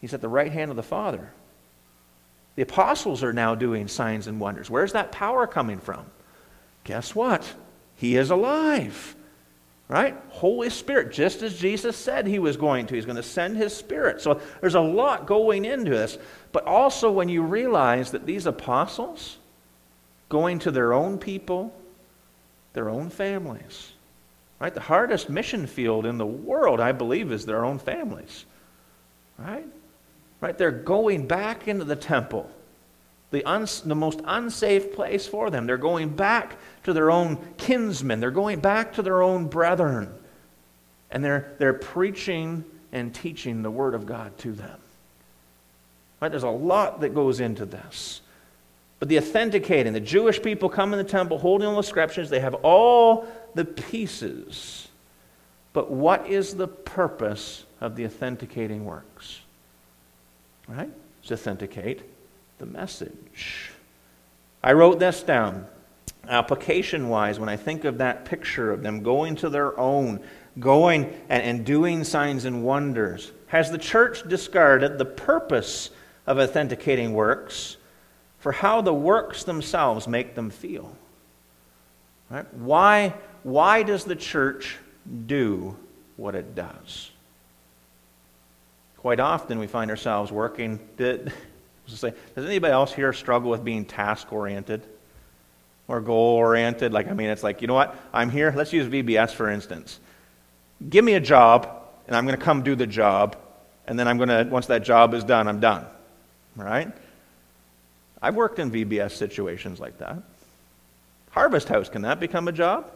He's 0.00 0.14
at 0.14 0.20
the 0.20 0.28
right 0.28 0.52
hand 0.52 0.70
of 0.70 0.76
the 0.76 0.82
Father. 0.82 1.32
The 2.58 2.64
apostles 2.64 3.22
are 3.22 3.32
now 3.32 3.54
doing 3.54 3.86
signs 3.86 4.26
and 4.26 4.40
wonders. 4.40 4.68
Where's 4.68 4.94
that 4.94 5.12
power 5.12 5.46
coming 5.46 5.78
from? 5.78 6.04
Guess 6.82 7.14
what? 7.14 7.48
He 7.94 8.16
is 8.16 8.30
alive. 8.30 9.14
Right? 9.86 10.16
Holy 10.30 10.68
Spirit, 10.68 11.12
just 11.12 11.42
as 11.42 11.56
Jesus 11.56 11.96
said 11.96 12.26
he 12.26 12.40
was 12.40 12.56
going 12.56 12.88
to. 12.88 12.96
He's 12.96 13.04
going 13.04 13.14
to 13.14 13.22
send 13.22 13.56
his 13.56 13.76
Spirit. 13.76 14.20
So 14.20 14.40
there's 14.60 14.74
a 14.74 14.80
lot 14.80 15.24
going 15.24 15.66
into 15.66 15.92
this. 15.92 16.18
But 16.50 16.66
also, 16.66 17.12
when 17.12 17.28
you 17.28 17.44
realize 17.44 18.10
that 18.10 18.26
these 18.26 18.46
apostles, 18.46 19.38
going 20.28 20.58
to 20.58 20.72
their 20.72 20.92
own 20.92 21.16
people, 21.16 21.72
their 22.72 22.90
own 22.90 23.08
families, 23.08 23.92
right? 24.58 24.74
The 24.74 24.80
hardest 24.80 25.30
mission 25.30 25.68
field 25.68 26.06
in 26.06 26.18
the 26.18 26.26
world, 26.26 26.80
I 26.80 26.90
believe, 26.90 27.30
is 27.30 27.46
their 27.46 27.64
own 27.64 27.78
families. 27.78 28.46
Right? 29.38 29.68
Right? 30.40 30.56
They're 30.56 30.70
going 30.70 31.26
back 31.26 31.66
into 31.66 31.84
the 31.84 31.96
temple 31.96 32.50
the, 33.30 33.44
uns, 33.44 33.82
the 33.82 33.94
most 33.94 34.20
unsafe 34.24 34.94
place 34.94 35.26
for 35.26 35.50
them. 35.50 35.66
They're 35.66 35.76
going 35.76 36.10
back 36.10 36.56
to 36.84 36.92
their 36.92 37.10
own 37.10 37.38
kinsmen, 37.58 38.20
they're 38.20 38.30
going 38.30 38.60
back 38.60 38.94
to 38.94 39.02
their 39.02 39.22
own 39.22 39.46
brethren. 39.46 40.12
And 41.10 41.24
they're, 41.24 41.54
they're 41.58 41.74
preaching 41.74 42.64
and 42.92 43.14
teaching 43.14 43.62
the 43.62 43.70
Word 43.70 43.94
of 43.94 44.04
God 44.04 44.36
to 44.38 44.52
them. 44.52 44.78
Right? 46.20 46.30
There's 46.30 46.42
a 46.42 46.50
lot 46.50 47.00
that 47.00 47.14
goes 47.14 47.40
into 47.40 47.64
this. 47.64 48.20
But 48.98 49.08
the 49.08 49.18
authenticating, 49.18 49.92
the 49.92 50.00
Jewish 50.00 50.42
people 50.42 50.68
come 50.68 50.92
in 50.92 50.98
the 50.98 51.04
temple 51.04 51.38
holding 51.38 51.68
all 51.68 51.76
the 51.76 51.82
scriptures, 51.82 52.28
they 52.28 52.40
have 52.40 52.54
all 52.54 53.26
the 53.54 53.64
pieces. 53.64 54.88
But 55.72 55.90
what 55.90 56.26
is 56.26 56.54
the 56.54 56.68
purpose 56.68 57.64
of 57.80 57.94
the 57.96 58.04
authenticating 58.04 58.84
works? 58.84 59.40
Right? 60.68 60.90
To 61.24 61.34
authenticate 61.34 62.02
the 62.58 62.66
message. 62.66 63.72
I 64.62 64.72
wrote 64.72 64.98
this 64.98 65.22
down. 65.22 65.66
Application 66.28 67.08
wise, 67.08 67.40
when 67.40 67.48
I 67.48 67.56
think 67.56 67.84
of 67.84 67.98
that 67.98 68.26
picture 68.26 68.70
of 68.70 68.82
them 68.82 69.02
going 69.02 69.36
to 69.36 69.48
their 69.48 69.78
own, 69.78 70.20
going 70.58 71.04
and, 71.28 71.42
and 71.42 71.64
doing 71.64 72.04
signs 72.04 72.44
and 72.44 72.62
wonders, 72.62 73.32
has 73.46 73.70
the 73.70 73.78
church 73.78 74.28
discarded 74.28 74.98
the 74.98 75.06
purpose 75.06 75.90
of 76.26 76.38
authenticating 76.38 77.14
works 77.14 77.78
for 78.38 78.52
how 78.52 78.82
the 78.82 78.92
works 78.92 79.44
themselves 79.44 80.06
make 80.06 80.34
them 80.34 80.50
feel? 80.50 80.94
Right? 82.28 82.52
Why, 82.54 83.14
why 83.42 83.82
does 83.82 84.04
the 84.04 84.16
church 84.16 84.76
do 85.26 85.76
what 86.16 86.34
it 86.34 86.54
does? 86.54 87.10
Quite 88.98 89.20
often 89.20 89.58
we 89.58 89.66
find 89.66 89.90
ourselves 89.90 90.30
working. 90.30 90.80
Did, 90.96 91.32
Say, 91.96 92.12
does 92.34 92.44
anybody 92.44 92.72
else 92.72 92.92
here 92.92 93.12
struggle 93.12 93.50
with 93.50 93.64
being 93.64 93.84
task 93.84 94.32
oriented 94.32 94.86
or 95.86 96.00
goal 96.00 96.36
oriented? 96.36 96.92
Like, 96.92 97.08
I 97.08 97.14
mean, 97.14 97.30
it's 97.30 97.42
like, 97.42 97.62
you 97.62 97.68
know 97.68 97.74
what? 97.74 97.96
I'm 98.12 98.30
here. 98.30 98.52
Let's 98.54 98.72
use 98.72 98.86
VBS 98.86 99.30
for 99.30 99.48
instance. 99.48 99.98
Give 100.88 101.04
me 101.04 101.14
a 101.14 101.20
job, 101.20 101.68
and 102.06 102.14
I'm 102.14 102.24
going 102.26 102.38
to 102.38 102.44
come 102.44 102.62
do 102.62 102.74
the 102.74 102.86
job, 102.86 103.36
and 103.86 103.98
then 103.98 104.06
I'm 104.06 104.18
going 104.18 104.28
to, 104.28 104.46
once 104.50 104.66
that 104.66 104.84
job 104.84 105.14
is 105.14 105.24
done, 105.24 105.48
I'm 105.48 105.60
done. 105.60 105.86
Right? 106.54 106.92
I've 108.20 108.34
worked 108.34 108.58
in 108.58 108.70
VBS 108.70 109.12
situations 109.12 109.80
like 109.80 109.98
that. 109.98 110.18
Harvest 111.30 111.68
House, 111.68 111.88
can 111.88 112.02
that 112.02 112.20
become 112.20 112.48
a 112.48 112.52
job? 112.52 112.90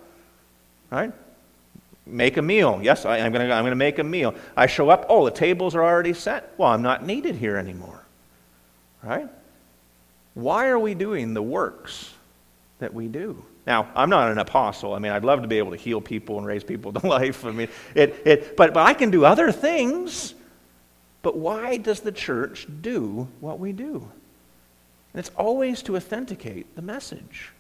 Right? 0.90 1.12
Make 2.04 2.36
a 2.36 2.42
meal. 2.42 2.80
Yes, 2.82 3.04
I, 3.04 3.18
am 3.18 3.32
going 3.32 3.46
to 3.48 3.54
I'm 3.54 3.64
to 3.64 3.74
make 3.74 3.98
a 3.98 4.04
meal. 4.04 4.34
I 4.56 4.66
show 4.66 4.90
up, 4.90 5.06
oh, 5.08 5.24
the 5.24 5.30
tables 5.30 5.74
are 5.74 5.84
already 5.84 6.14
set. 6.14 6.52
Well, 6.58 6.68
I'm 6.68 6.82
not 6.82 7.06
needed 7.06 7.36
here 7.36 7.56
anymore. 7.56 8.04
Right? 9.02 9.28
Why 10.34 10.68
are 10.68 10.78
we 10.78 10.94
doing 10.94 11.34
the 11.34 11.42
works 11.42 12.12
that 12.78 12.92
we 12.92 13.06
do? 13.06 13.44
Now, 13.66 13.88
I'm 13.94 14.10
not 14.10 14.32
an 14.32 14.38
apostle. 14.38 14.94
I 14.94 14.98
mean, 14.98 15.12
I'd 15.12 15.24
love 15.24 15.42
to 15.42 15.48
be 15.48 15.58
able 15.58 15.70
to 15.70 15.76
heal 15.76 16.00
people 16.00 16.38
and 16.38 16.46
raise 16.46 16.64
people 16.64 16.92
to 17.00 17.06
life. 17.06 17.44
I 17.44 17.52
mean, 17.52 17.68
it, 17.94 18.16
it, 18.24 18.56
but, 18.56 18.74
but 18.74 18.84
I 18.86 18.94
can 18.94 19.10
do 19.10 19.24
other 19.24 19.52
things. 19.52 20.34
But 21.22 21.36
why 21.36 21.76
does 21.76 22.00
the 22.00 22.10
church 22.10 22.66
do 22.80 23.28
what 23.40 23.60
we 23.60 23.72
do? 23.72 24.08
And 25.14 25.20
it's 25.20 25.30
always 25.36 25.82
to 25.82 25.96
authenticate 25.96 26.74
the 26.74 26.82
message. 26.82 27.50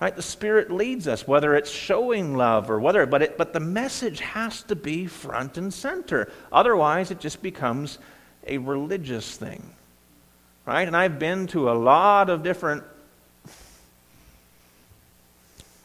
Right? 0.00 0.14
The 0.14 0.22
Spirit 0.22 0.70
leads 0.70 1.08
us, 1.08 1.26
whether 1.26 1.56
it's 1.56 1.70
showing 1.70 2.36
love 2.36 2.70
or 2.70 2.78
whether, 2.78 3.04
but, 3.04 3.22
it, 3.22 3.38
but 3.38 3.52
the 3.52 3.60
message 3.60 4.20
has 4.20 4.62
to 4.64 4.76
be 4.76 5.06
front 5.06 5.58
and 5.58 5.74
center. 5.74 6.30
Otherwise, 6.52 7.10
it 7.10 7.18
just 7.18 7.42
becomes 7.42 7.98
a 8.46 8.58
religious 8.58 9.36
thing 9.36 9.62
right? 10.68 10.86
And 10.86 10.94
I've 10.94 11.18
been 11.18 11.46
to 11.48 11.70
a 11.70 11.72
lot 11.72 12.28
of 12.28 12.42
different. 12.42 12.84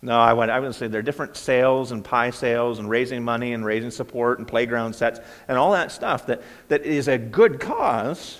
No, 0.02 0.20
I 0.20 0.34
went. 0.34 0.52
I 0.52 0.60
would 0.60 0.76
say 0.76 0.88
there 0.88 1.00
are 1.00 1.04
different 1.04 1.38
sales 1.38 1.94
and 1.94 2.04
pie 2.04 2.32
sales 2.32 2.80
and 2.80 2.90
raising 2.90 3.24
money 3.24 3.54
and 3.54 3.64
raising 3.64 3.92
support 3.92 4.40
and 4.40 4.48
playground 4.48 4.94
sets 4.94 5.22
and 5.48 5.58
all 5.58 5.72
that 5.72 5.94
stuff 5.94 6.28
that, 6.28 6.42
that 6.68 6.82
is 6.82 7.08
a 7.08 7.18
good 7.18 7.62
cause, 7.62 8.38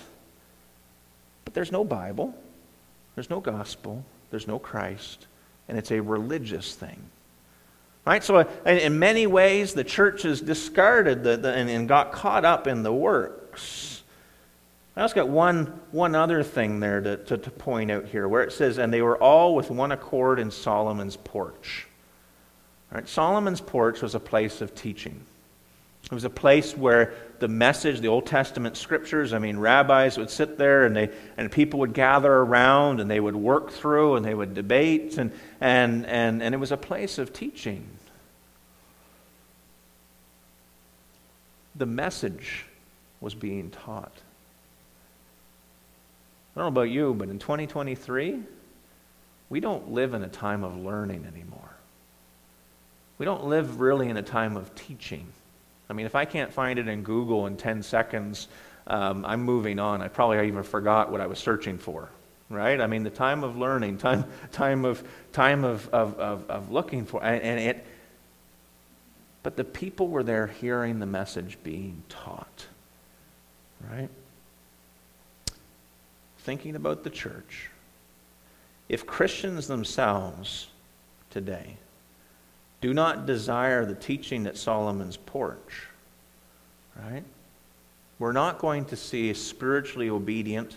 but 1.46 1.54
there's 1.54 1.72
no 1.72 1.82
Bible, 1.82 2.34
there's 3.14 3.30
no 3.30 3.40
gospel, 3.40 4.04
there's 4.30 4.46
no 4.46 4.58
Christ, 4.58 5.26
and 5.68 5.78
it's 5.78 5.90
a 5.90 6.00
religious 6.00 6.74
thing. 6.74 7.02
Right? 8.04 8.22
So, 8.22 8.36
uh, 8.36 8.44
in 8.66 8.98
many 8.98 9.26
ways, 9.26 9.72
the 9.72 9.84
church 9.84 10.22
has 10.22 10.40
discarded 10.40 11.24
the, 11.24 11.36
the 11.38 11.52
and, 11.52 11.70
and 11.70 11.88
got 11.88 12.12
caught 12.12 12.44
up 12.44 12.66
in 12.66 12.82
the 12.82 12.92
works. 12.92 14.02
I 14.96 15.02
also 15.02 15.14
got 15.14 15.28
one, 15.28 15.80
one 15.90 16.14
other 16.14 16.42
thing 16.42 16.80
there 16.80 17.00
to, 17.00 17.16
to, 17.16 17.38
to 17.38 17.50
point 17.50 17.90
out 17.90 18.06
here 18.06 18.28
where 18.28 18.42
it 18.42 18.52
says, 18.52 18.78
and 18.78 18.92
they 18.92 19.02
were 19.02 19.16
all 19.16 19.54
with 19.54 19.70
one 19.70 19.90
accord 19.90 20.38
in 20.38 20.50
Solomon's 20.50 21.16
porch. 21.16 21.88
Right? 22.92 23.08
Solomon's 23.08 23.60
porch 23.60 24.02
was 24.02 24.14
a 24.14 24.20
place 24.20 24.60
of 24.60 24.74
teaching. 24.74 25.20
It 26.04 26.12
was 26.12 26.24
a 26.24 26.30
place 26.30 26.76
where 26.76 27.14
the 27.38 27.48
message, 27.48 28.00
the 28.00 28.08
Old 28.08 28.26
Testament 28.26 28.76
scriptures, 28.76 29.32
I 29.32 29.38
mean, 29.38 29.56
rabbis 29.56 30.18
would 30.18 30.30
sit 30.30 30.58
there 30.58 30.84
and, 30.84 30.94
they, 30.94 31.10
and 31.36 31.50
people 31.50 31.80
would 31.80 31.94
gather 31.94 32.32
around 32.32 33.00
and 33.00 33.10
they 33.10 33.20
would 33.20 33.36
work 33.36 33.70
through 33.70 34.16
and 34.16 34.24
they 34.24 34.34
would 34.34 34.54
debate, 34.54 35.16
and, 35.16 35.32
and, 35.60 36.04
and, 36.06 36.42
and 36.42 36.54
it 36.54 36.58
was 36.58 36.72
a 36.72 36.76
place 36.76 37.16
of 37.18 37.32
teaching. 37.32 37.86
The 41.74 41.86
message 41.86 42.66
was 43.20 43.34
being 43.34 43.70
taught. 43.70 44.12
I 46.54 46.60
don't 46.60 46.64
know 46.74 46.80
about 46.80 46.90
you, 46.90 47.14
but 47.14 47.30
in 47.30 47.38
2023, 47.38 48.40
we 49.48 49.60
don't 49.60 49.90
live 49.92 50.14
in 50.14 50.22
a 50.22 50.28
time 50.28 50.62
of 50.62 50.76
learning 50.76 51.26
anymore. 51.26 51.76
We 53.18 53.24
don't 53.24 53.46
live 53.46 53.80
really 53.80 54.08
in 54.08 54.16
a 54.16 54.22
time 54.22 54.56
of 54.56 54.74
teaching. 54.74 55.26
I 55.88 55.92
mean, 55.92 56.06
if 56.06 56.14
I 56.14 56.24
can't 56.24 56.52
find 56.52 56.78
it 56.78 56.88
in 56.88 57.02
Google 57.02 57.46
in 57.46 57.56
10 57.56 57.82
seconds, 57.82 58.48
um, 58.86 59.24
I'm 59.24 59.42
moving 59.42 59.78
on. 59.78 60.02
I 60.02 60.08
probably 60.08 60.46
even 60.46 60.62
forgot 60.62 61.10
what 61.10 61.20
I 61.20 61.26
was 61.26 61.38
searching 61.38 61.78
for, 61.78 62.08
right? 62.50 62.80
I 62.80 62.86
mean, 62.86 63.02
the 63.02 63.10
time 63.10 63.44
of 63.44 63.56
learning, 63.56 63.98
time, 63.98 64.24
time, 64.52 64.84
of, 64.84 65.02
time 65.32 65.64
of, 65.64 65.88
of, 65.88 66.18
of, 66.18 66.50
of 66.50 66.70
looking 66.70 67.06
for, 67.06 67.22
and, 67.22 67.42
and 67.42 67.60
it, 67.60 67.86
but 69.42 69.56
the 69.56 69.64
people 69.64 70.08
were 70.08 70.22
there 70.22 70.46
hearing 70.46 70.98
the 70.98 71.06
message 71.06 71.58
being 71.62 72.02
taught, 72.08 72.66
right? 73.90 74.08
Thinking 76.38 76.76
about 76.76 77.04
the 77.04 77.10
church. 77.10 77.70
If 78.88 79.06
Christians 79.06 79.66
themselves 79.66 80.68
today 81.30 81.76
do 82.84 82.92
not 82.92 83.24
desire 83.24 83.86
the 83.86 83.94
teaching 83.94 84.46
at 84.46 84.58
Solomon's 84.58 85.16
porch. 85.16 85.86
Right? 86.94 87.24
We're 88.18 88.32
not 88.32 88.58
going 88.58 88.84
to 88.84 88.96
see 88.96 89.32
spiritually 89.32 90.10
obedient, 90.10 90.76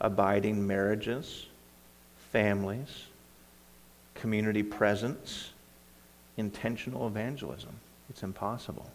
abiding 0.00 0.66
marriages, 0.66 1.44
families, 2.30 3.04
community 4.14 4.62
presence, 4.62 5.50
intentional 6.38 7.06
evangelism. 7.06 7.74
It's 8.08 8.22
impossible. 8.22 8.90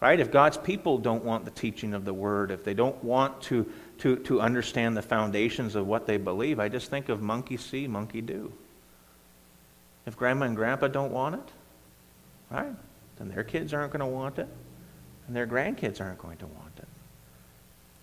Right? 0.00 0.20
If 0.20 0.30
God's 0.30 0.58
people 0.58 0.96
don't 0.96 1.24
want 1.24 1.44
the 1.44 1.50
teaching 1.50 1.92
of 1.92 2.04
the 2.04 2.14
word, 2.14 2.52
if 2.52 2.62
they 2.62 2.74
don't 2.74 3.02
want 3.02 3.42
to, 3.42 3.68
to, 3.98 4.14
to 4.14 4.40
understand 4.40 4.96
the 4.96 5.02
foundations 5.02 5.74
of 5.74 5.88
what 5.88 6.06
they 6.06 6.18
believe, 6.18 6.60
I 6.60 6.68
just 6.68 6.88
think 6.88 7.08
of 7.08 7.20
monkey 7.20 7.56
see, 7.56 7.88
monkey 7.88 8.20
do. 8.20 8.52
If 10.06 10.16
grandma 10.16 10.46
and 10.46 10.56
grandpa 10.56 10.86
don't 10.88 11.12
want 11.12 11.34
it, 11.34 11.52
right, 12.50 12.72
then 13.18 13.28
their 13.28 13.44
kids 13.44 13.74
aren't 13.74 13.92
going 13.92 14.00
to 14.00 14.06
want 14.06 14.38
it, 14.38 14.48
and 15.26 15.34
their 15.34 15.46
grandkids 15.46 16.00
aren't 16.00 16.18
going 16.18 16.38
to 16.38 16.46
want 16.46 16.72
it. 16.78 16.88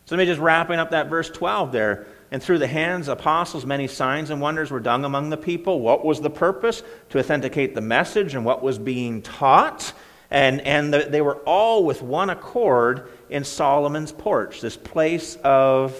So 0.05 0.15
let 0.15 0.23
me 0.23 0.25
just 0.25 0.41
wrapping 0.41 0.79
up 0.79 0.91
that 0.91 1.09
verse 1.09 1.29
12 1.29 1.71
there. 1.71 2.05
And 2.29 2.43
through 2.43 2.59
the 2.59 2.67
hands 2.67 3.07
of 3.07 3.19
apostles, 3.19 3.65
many 3.65 3.87
signs 3.87 4.31
and 4.31 4.41
wonders 4.41 4.69
were 4.69 4.81
done 4.81 5.05
among 5.05 5.29
the 5.29 5.37
people. 5.37 5.79
What 5.79 6.03
was 6.03 6.19
the 6.19 6.29
purpose? 6.29 6.83
To 7.11 7.19
authenticate 7.19 7.73
the 7.73 7.81
message 7.81 8.35
and 8.35 8.43
what 8.43 8.61
was 8.61 8.77
being 8.77 9.21
taught. 9.21 9.93
And, 10.29 10.59
and 10.61 10.93
the, 10.93 11.07
they 11.09 11.21
were 11.21 11.37
all 11.45 11.85
with 11.85 12.01
one 12.01 12.29
accord 12.31 13.11
in 13.29 13.45
Solomon's 13.45 14.11
porch, 14.11 14.59
this 14.59 14.75
place 14.75 15.37
of 15.43 15.95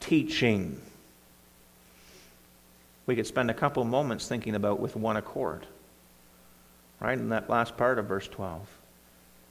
teaching 0.00 0.80
we 3.08 3.16
could 3.16 3.26
spend 3.26 3.50
a 3.50 3.54
couple 3.54 3.82
moments 3.84 4.28
thinking 4.28 4.54
about 4.54 4.78
with 4.78 4.94
one 4.94 5.16
accord. 5.16 5.66
Right? 7.00 7.18
In 7.18 7.30
that 7.30 7.48
last 7.48 7.74
part 7.78 7.98
of 7.98 8.04
verse 8.04 8.28
12. 8.28 8.68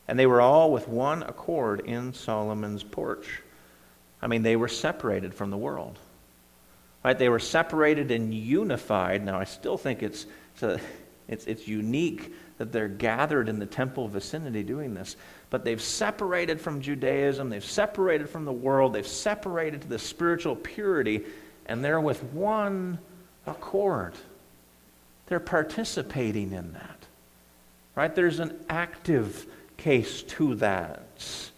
And 0.08 0.18
they 0.18 0.28
were 0.28 0.40
all 0.40 0.72
with 0.72 0.88
one 0.88 1.24
accord 1.24 1.80
in 1.80 2.14
Solomon's 2.14 2.84
porch. 2.84 3.42
I 4.22 4.28
mean, 4.28 4.44
they 4.44 4.56
were 4.56 4.68
separated 4.68 5.34
from 5.34 5.50
the 5.50 5.58
world. 5.58 5.98
Right? 7.04 7.18
They 7.18 7.30
were 7.30 7.40
separated 7.40 8.12
and 8.12 8.32
unified. 8.32 9.26
Now, 9.26 9.40
I 9.40 9.46
still 9.46 9.78
think 9.78 10.04
it's, 10.04 10.28
it's, 10.54 10.62
a, 10.62 10.80
it's, 11.28 11.48
it's 11.48 11.68
unique 11.68 12.36
that 12.60 12.72
they're 12.72 12.88
gathered 12.88 13.50
in 13.50 13.58
the 13.58 13.66
temple 13.66 14.08
vicinity 14.08 14.62
doing 14.62 14.94
this. 14.94 15.16
But 15.50 15.66
they've 15.66 15.82
separated 15.82 16.62
from 16.62 16.80
Judaism, 16.80 17.50
they've 17.50 17.66
separated 17.66 18.30
from 18.30 18.46
the 18.46 18.54
world, 18.54 18.94
they've 18.94 19.08
separated 19.08 19.82
to 19.82 19.88
the 19.88 20.00
spiritual 20.00 20.56
purity, 20.56 21.26
and 21.66 21.84
they're 21.84 22.02
with 22.02 22.24
one 22.26 23.00
accord. 23.48 24.14
They're 25.28 25.40
participating 25.40 26.52
in 26.52 26.74
that. 26.74 26.98
Right? 27.96 28.14
There's 28.14 28.40
an 28.40 28.58
active 28.70 29.46
case 29.78 30.22
to 30.24 30.56
that. 30.56 31.50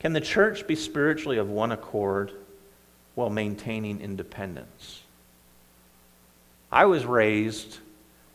Can 0.00 0.12
the 0.12 0.20
church 0.20 0.66
be 0.66 0.76
spiritually 0.76 1.38
of 1.38 1.48
one 1.48 1.72
accord 1.72 2.32
while 3.14 3.30
maintaining 3.30 4.00
independence? 4.00 5.02
I 6.70 6.84
was 6.84 7.04
raised, 7.04 7.78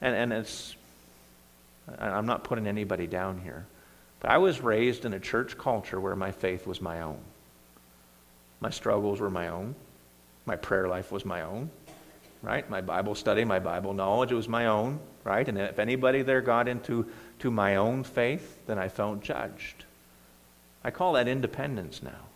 and, 0.02 0.16
and 0.16 0.34
it's, 0.34 0.76
I'm 2.00 2.26
not 2.26 2.44
putting 2.44 2.68
anybody 2.68 3.08
down 3.08 3.40
here, 3.42 3.66
but 4.20 4.32
I 4.32 4.40
was 4.40 4.62
raised 4.62 5.06
in 5.06 5.14
a 5.14 5.20
church 5.20 5.58
culture 5.58 6.00
where 6.00 6.16
my 6.16 6.32
faith 6.32 6.66
was 6.66 6.82
my 6.82 7.02
own. 7.02 7.20
My 8.60 8.70
struggles 8.70 9.20
were 9.20 9.30
my 9.30 9.50
own. 9.50 9.76
My 10.46 10.56
prayer 10.56 10.88
life 10.88 11.12
was 11.12 11.26
my 11.26 11.42
own, 11.42 11.70
right? 12.42 12.70
My 12.70 12.82
Bible 12.82 13.16
study, 13.16 13.46
my 13.46 13.60
Bible 13.60 13.94
knowledge, 13.94 14.32
it 14.32 14.36
was 14.36 14.50
my 14.50 14.66
own, 14.66 15.00
right? 15.24 15.48
And 15.48 15.58
if 15.58 15.80
anybody 15.80 16.22
there 16.22 16.42
got 16.42 16.68
into 16.68 17.10
to 17.40 17.52
my 17.52 17.78
own 17.78 18.04
faith, 18.04 18.66
then 18.68 18.78
I 18.78 18.90
felt 18.90 19.22
judged. 19.22 19.86
I 20.84 20.92
call 20.92 21.14
that 21.14 21.28
independence 21.28 22.04
now. 22.04 22.28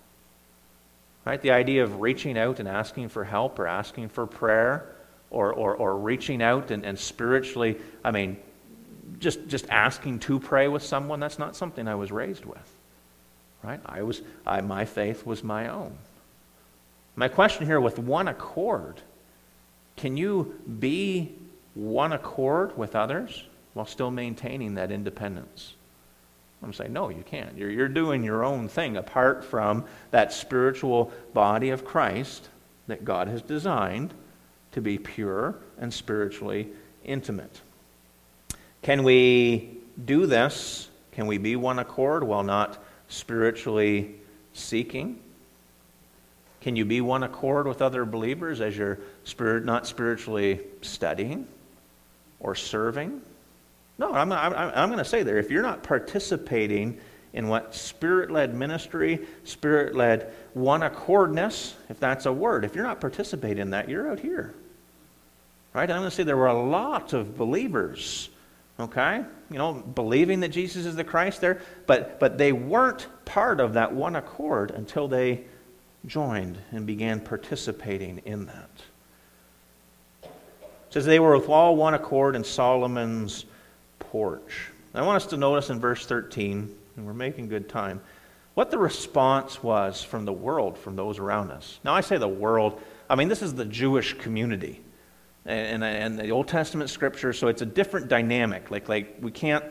Right? 1.26 1.42
The 1.42 1.52
idea 1.52 1.84
of 1.84 2.00
reaching 2.00 2.38
out 2.38 2.60
and 2.60 2.70
asking 2.70 3.10
for 3.10 3.26
help 3.26 3.60
or 3.60 3.68
asking 3.68 4.10
for 4.10 4.26
prayer 4.26 4.96
or, 5.30 5.52
or, 5.52 5.76
or 5.76 5.98
reaching 5.98 6.42
out 6.42 6.72
and, 6.72 6.86
and 6.86 6.98
spiritually, 6.98 7.78
I 8.02 8.12
mean, 8.12 8.38
just, 9.20 9.46
just 9.48 9.70
asking 9.70 10.20
to 10.20 10.40
pray 10.40 10.70
with 10.70 10.84
someone, 10.84 11.20
that's 11.20 11.38
not 11.38 11.58
something 11.58 11.86
I 11.86 11.96
was 11.96 12.14
raised 12.14 12.46
with. 12.46 12.76
Right? 13.62 13.82
I 13.86 14.04
was, 14.04 14.22
I, 14.46 14.62
my 14.62 14.86
faith 14.86 15.26
was 15.26 15.44
my 15.44 15.68
own. 15.68 15.98
My 17.18 17.28
question 17.28 17.66
here 17.66 17.82
with 17.82 18.00
one 18.00 18.30
accord 18.30 19.02
can 19.98 20.16
you 20.16 20.54
be 20.80 21.34
one 21.74 22.14
accord 22.14 22.78
with 22.78 22.96
others 22.96 23.44
while 23.74 23.88
still 23.88 24.12
maintaining 24.12 24.76
that 24.76 24.92
independence? 24.92 25.74
I'm 26.62 26.72
saying, 26.72 26.94
no, 26.94 27.10
you 27.10 27.24
can't. 27.24 27.58
You're, 27.58 27.72
you're 27.72 27.88
doing 27.88 28.24
your 28.24 28.44
own 28.44 28.68
thing 28.68 28.98
apart 28.98 29.44
from 29.44 29.86
that 30.12 30.32
spiritual 30.32 31.12
body 31.34 31.72
of 31.72 31.84
Christ 31.84 32.50
that 32.86 33.04
God 33.04 33.28
has 33.28 33.42
designed 33.42 34.14
to 34.74 34.82
be 34.82 35.00
pure 35.00 35.56
and 35.80 35.92
spiritually 35.92 36.68
intimate. 37.04 37.62
Can 38.84 39.02
we 39.04 39.80
do 40.06 40.28
this? 40.28 40.90
Can 41.12 41.26
we 41.26 41.40
be 41.40 41.56
one 41.56 41.80
accord 41.80 42.24
while 42.24 42.44
not 42.44 42.84
spiritually 43.08 44.16
seeking? 44.54 45.20
Can 46.62 46.76
you 46.76 46.86
be 46.86 47.02
one 47.02 47.24
accord 47.24 47.68
with 47.68 47.82
other 47.82 48.06
believers 48.06 48.62
as 48.62 48.78
you're 48.78 49.00
spirit, 49.24 49.64
not 49.64 49.88
spiritually 49.88 50.62
studying 50.82 51.48
or 52.40 52.56
serving? 52.56 53.22
No, 54.00 54.14
I'm, 54.14 54.32
I'm, 54.32 54.54
I'm 54.54 54.90
going 54.90 55.00
to 55.00 55.06
say 55.06 55.24
there, 55.24 55.38
if 55.38 55.50
you're 55.50 55.64
not 55.64 55.84
participating 55.84 57.00
in 57.34 57.48
what 57.48 57.76
spirit 57.76 58.32
led 58.32 58.56
ministry, 58.56 59.26
spirit 59.44 59.96
led 59.96 60.34
one 60.54 60.84
accordness, 60.84 61.76
if 61.90 62.00
that's 62.00 62.26
a 62.26 62.34
word, 62.34 62.66
if 62.66 62.76
you're 62.76 62.86
not 62.86 63.02
participating 63.02 63.60
in 63.60 63.70
that, 63.72 63.90
you're 63.90 64.10
out 64.10 64.20
here. 64.20 64.54
Right? 65.74 65.90
I'm 65.90 66.00
going 66.00 66.10
to 66.10 66.16
say 66.16 66.24
there 66.24 66.38
were 66.38 66.48
a 66.48 66.60
lot 66.60 67.14
of 67.14 67.38
believers, 67.38 68.30
okay, 68.80 69.24
you 69.52 69.58
know, 69.58 69.74
believing 69.74 70.40
that 70.40 70.50
Jesus 70.50 70.86
is 70.86 70.96
the 70.96 71.04
Christ 71.04 71.42
there, 71.42 71.62
but, 71.86 72.20
but 72.20 72.38
they 72.38 72.52
weren't 72.52 73.08
part 73.26 73.60
of 73.60 73.74
that 73.74 73.94
one 73.94 74.16
accord 74.16 74.72
until 74.72 75.08
they 75.08 75.44
joined 76.08 76.58
and 76.72 76.88
began 76.88 77.20
participating 77.20 78.20
in 78.26 78.46
that. 78.46 78.70
It 80.24 80.32
says 80.94 81.06
they 81.06 81.20
were 81.20 81.38
with 81.38 81.50
all 81.50 81.76
one 81.76 81.94
accord 81.94 82.36
in 82.36 82.44
Solomon's 82.44 83.46
porch. 84.00 84.70
I 84.94 85.02
want 85.02 85.18
us 85.18 85.28
to 85.28 85.38
notice 85.38 85.70
in 85.70 85.80
verse 85.80 86.06
13, 86.06 86.74
and 86.96 87.06
we're 87.06 87.14
making 87.14 87.50
good 87.50 87.70
time, 87.70 88.02
what 88.56 88.72
the 88.72 88.78
response 88.78 89.62
was 89.62 90.02
from 90.02 90.26
the 90.26 90.34
world, 90.34 90.78
from 90.78 90.96
those 90.96 91.20
around 91.20 91.52
us. 91.52 91.80
Now, 91.84 91.94
I 91.94 92.02
say 92.02 92.18
the 92.18 92.28
world, 92.28 92.82
I 93.10 93.16
mean, 93.16 93.28
this 93.28 93.44
is 93.44 93.54
the 93.54 93.66
Jewish 93.66 94.14
community. 94.14 94.82
and, 95.46 95.84
and 95.84 96.18
the 96.18 96.32
Old 96.32 96.48
Testament 96.48 96.90
scripture, 96.90 97.34
so 97.34 97.48
it's 97.48 97.62
a 97.62 97.66
different 97.66 98.08
dynamic. 98.08 98.72
Like, 98.72 98.90
like 98.90 99.18
we 99.22 99.32
can't, 99.32 99.64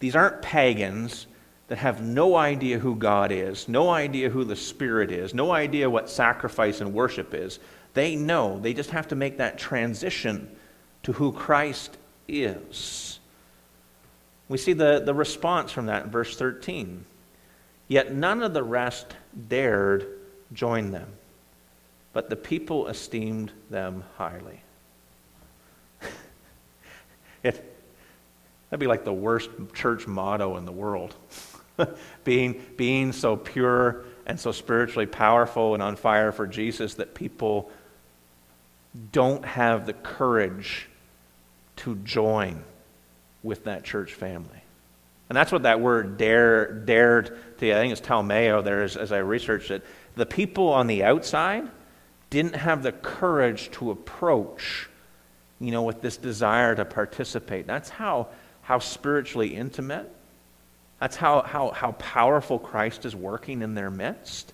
these 0.00 0.16
aren't 0.16 0.42
pagans 0.42 1.26
that 1.68 1.78
have 1.78 2.02
no 2.02 2.36
idea 2.36 2.78
who 2.78 2.94
God 2.94 3.32
is, 3.32 3.68
no 3.68 3.90
idea 3.90 4.28
who 4.28 4.44
the 4.44 4.56
Spirit 4.56 5.10
is, 5.10 5.32
no 5.32 5.50
idea 5.50 5.88
what 5.88 6.10
sacrifice 6.10 6.80
and 6.80 6.92
worship 6.92 7.34
is. 7.34 7.58
They 7.94 8.16
know. 8.16 8.58
They 8.58 8.74
just 8.74 8.90
have 8.90 9.08
to 9.08 9.16
make 9.16 9.38
that 9.38 9.58
transition 9.58 10.54
to 11.04 11.12
who 11.12 11.32
Christ 11.32 11.96
is. 12.28 13.18
We 14.48 14.58
see 14.58 14.72
the, 14.72 15.02
the 15.04 15.14
response 15.14 15.72
from 15.72 15.86
that 15.86 16.04
in 16.04 16.10
verse 16.10 16.36
13. 16.36 17.04
Yet 17.88 18.12
none 18.12 18.42
of 18.42 18.54
the 18.54 18.62
rest 18.62 19.14
dared 19.48 20.06
join 20.52 20.90
them 20.90 21.08
but 22.12 22.28
the 22.28 22.36
people 22.36 22.88
esteemed 22.88 23.52
them 23.70 24.04
highly. 24.16 24.60
it, 27.42 27.76
that'd 28.70 28.80
be 28.80 28.86
like 28.86 29.04
the 29.04 29.12
worst 29.12 29.50
church 29.72 30.06
motto 30.06 30.56
in 30.56 30.64
the 30.64 30.72
world. 30.72 31.14
being, 32.24 32.62
being 32.76 33.12
so 33.12 33.36
pure 33.36 34.04
and 34.26 34.38
so 34.38 34.52
spiritually 34.52 35.06
powerful 35.06 35.74
and 35.74 35.82
on 35.82 35.96
fire 35.96 36.32
for 36.32 36.46
Jesus 36.46 36.94
that 36.94 37.14
people 37.14 37.70
don't 39.10 39.44
have 39.44 39.86
the 39.86 39.92
courage 39.92 40.88
to 41.76 41.96
join 41.96 42.62
with 43.42 43.64
that 43.64 43.84
church 43.84 44.14
family. 44.14 44.62
And 45.28 45.36
that's 45.36 45.50
what 45.50 45.62
that 45.62 45.80
word 45.80 46.18
dare, 46.18 46.72
dared 46.72 47.38
to, 47.58 47.72
I 47.72 47.74
think 47.76 47.92
it's 47.92 48.00
talmeo 48.02 48.62
there, 48.62 48.82
as, 48.82 48.96
as 48.96 49.12
I 49.12 49.18
researched 49.18 49.70
it. 49.70 49.82
The 50.14 50.26
people 50.26 50.68
on 50.68 50.86
the 50.86 51.04
outside, 51.04 51.68
didn't 52.32 52.56
have 52.56 52.82
the 52.82 52.92
courage 52.92 53.70
to 53.72 53.90
approach, 53.90 54.88
you 55.60 55.70
know, 55.70 55.82
with 55.82 56.00
this 56.00 56.16
desire 56.16 56.74
to 56.74 56.82
participate. 56.82 57.66
That's 57.66 57.90
how, 57.90 58.28
how 58.62 58.78
spiritually 58.78 59.54
intimate, 59.54 60.10
that's 61.02 61.16
how, 61.16 61.42
how, 61.42 61.72
how 61.72 61.90
powerful 61.98 62.60
Christ 62.60 63.04
is 63.04 63.16
working 63.16 63.62
in 63.62 63.74
their 63.74 63.90
midst. 63.90 64.52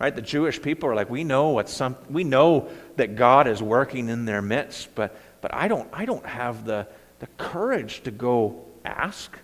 Right? 0.00 0.12
The 0.12 0.20
Jewish 0.20 0.60
people 0.60 0.88
are 0.88 0.94
like, 0.96 1.08
we 1.08 1.22
know 1.22 1.50
what 1.50 1.68
some, 1.68 1.94
we 2.10 2.24
know 2.24 2.68
that 2.96 3.14
God 3.14 3.46
is 3.46 3.62
working 3.62 4.08
in 4.08 4.24
their 4.24 4.42
midst, 4.42 4.92
but, 4.96 5.16
but 5.40 5.54
I, 5.54 5.68
don't, 5.68 5.88
I 5.92 6.04
don't 6.04 6.26
have 6.26 6.64
the, 6.64 6.88
the 7.20 7.28
courage 7.36 8.02
to 8.02 8.10
go 8.10 8.64
ask, 8.84 9.38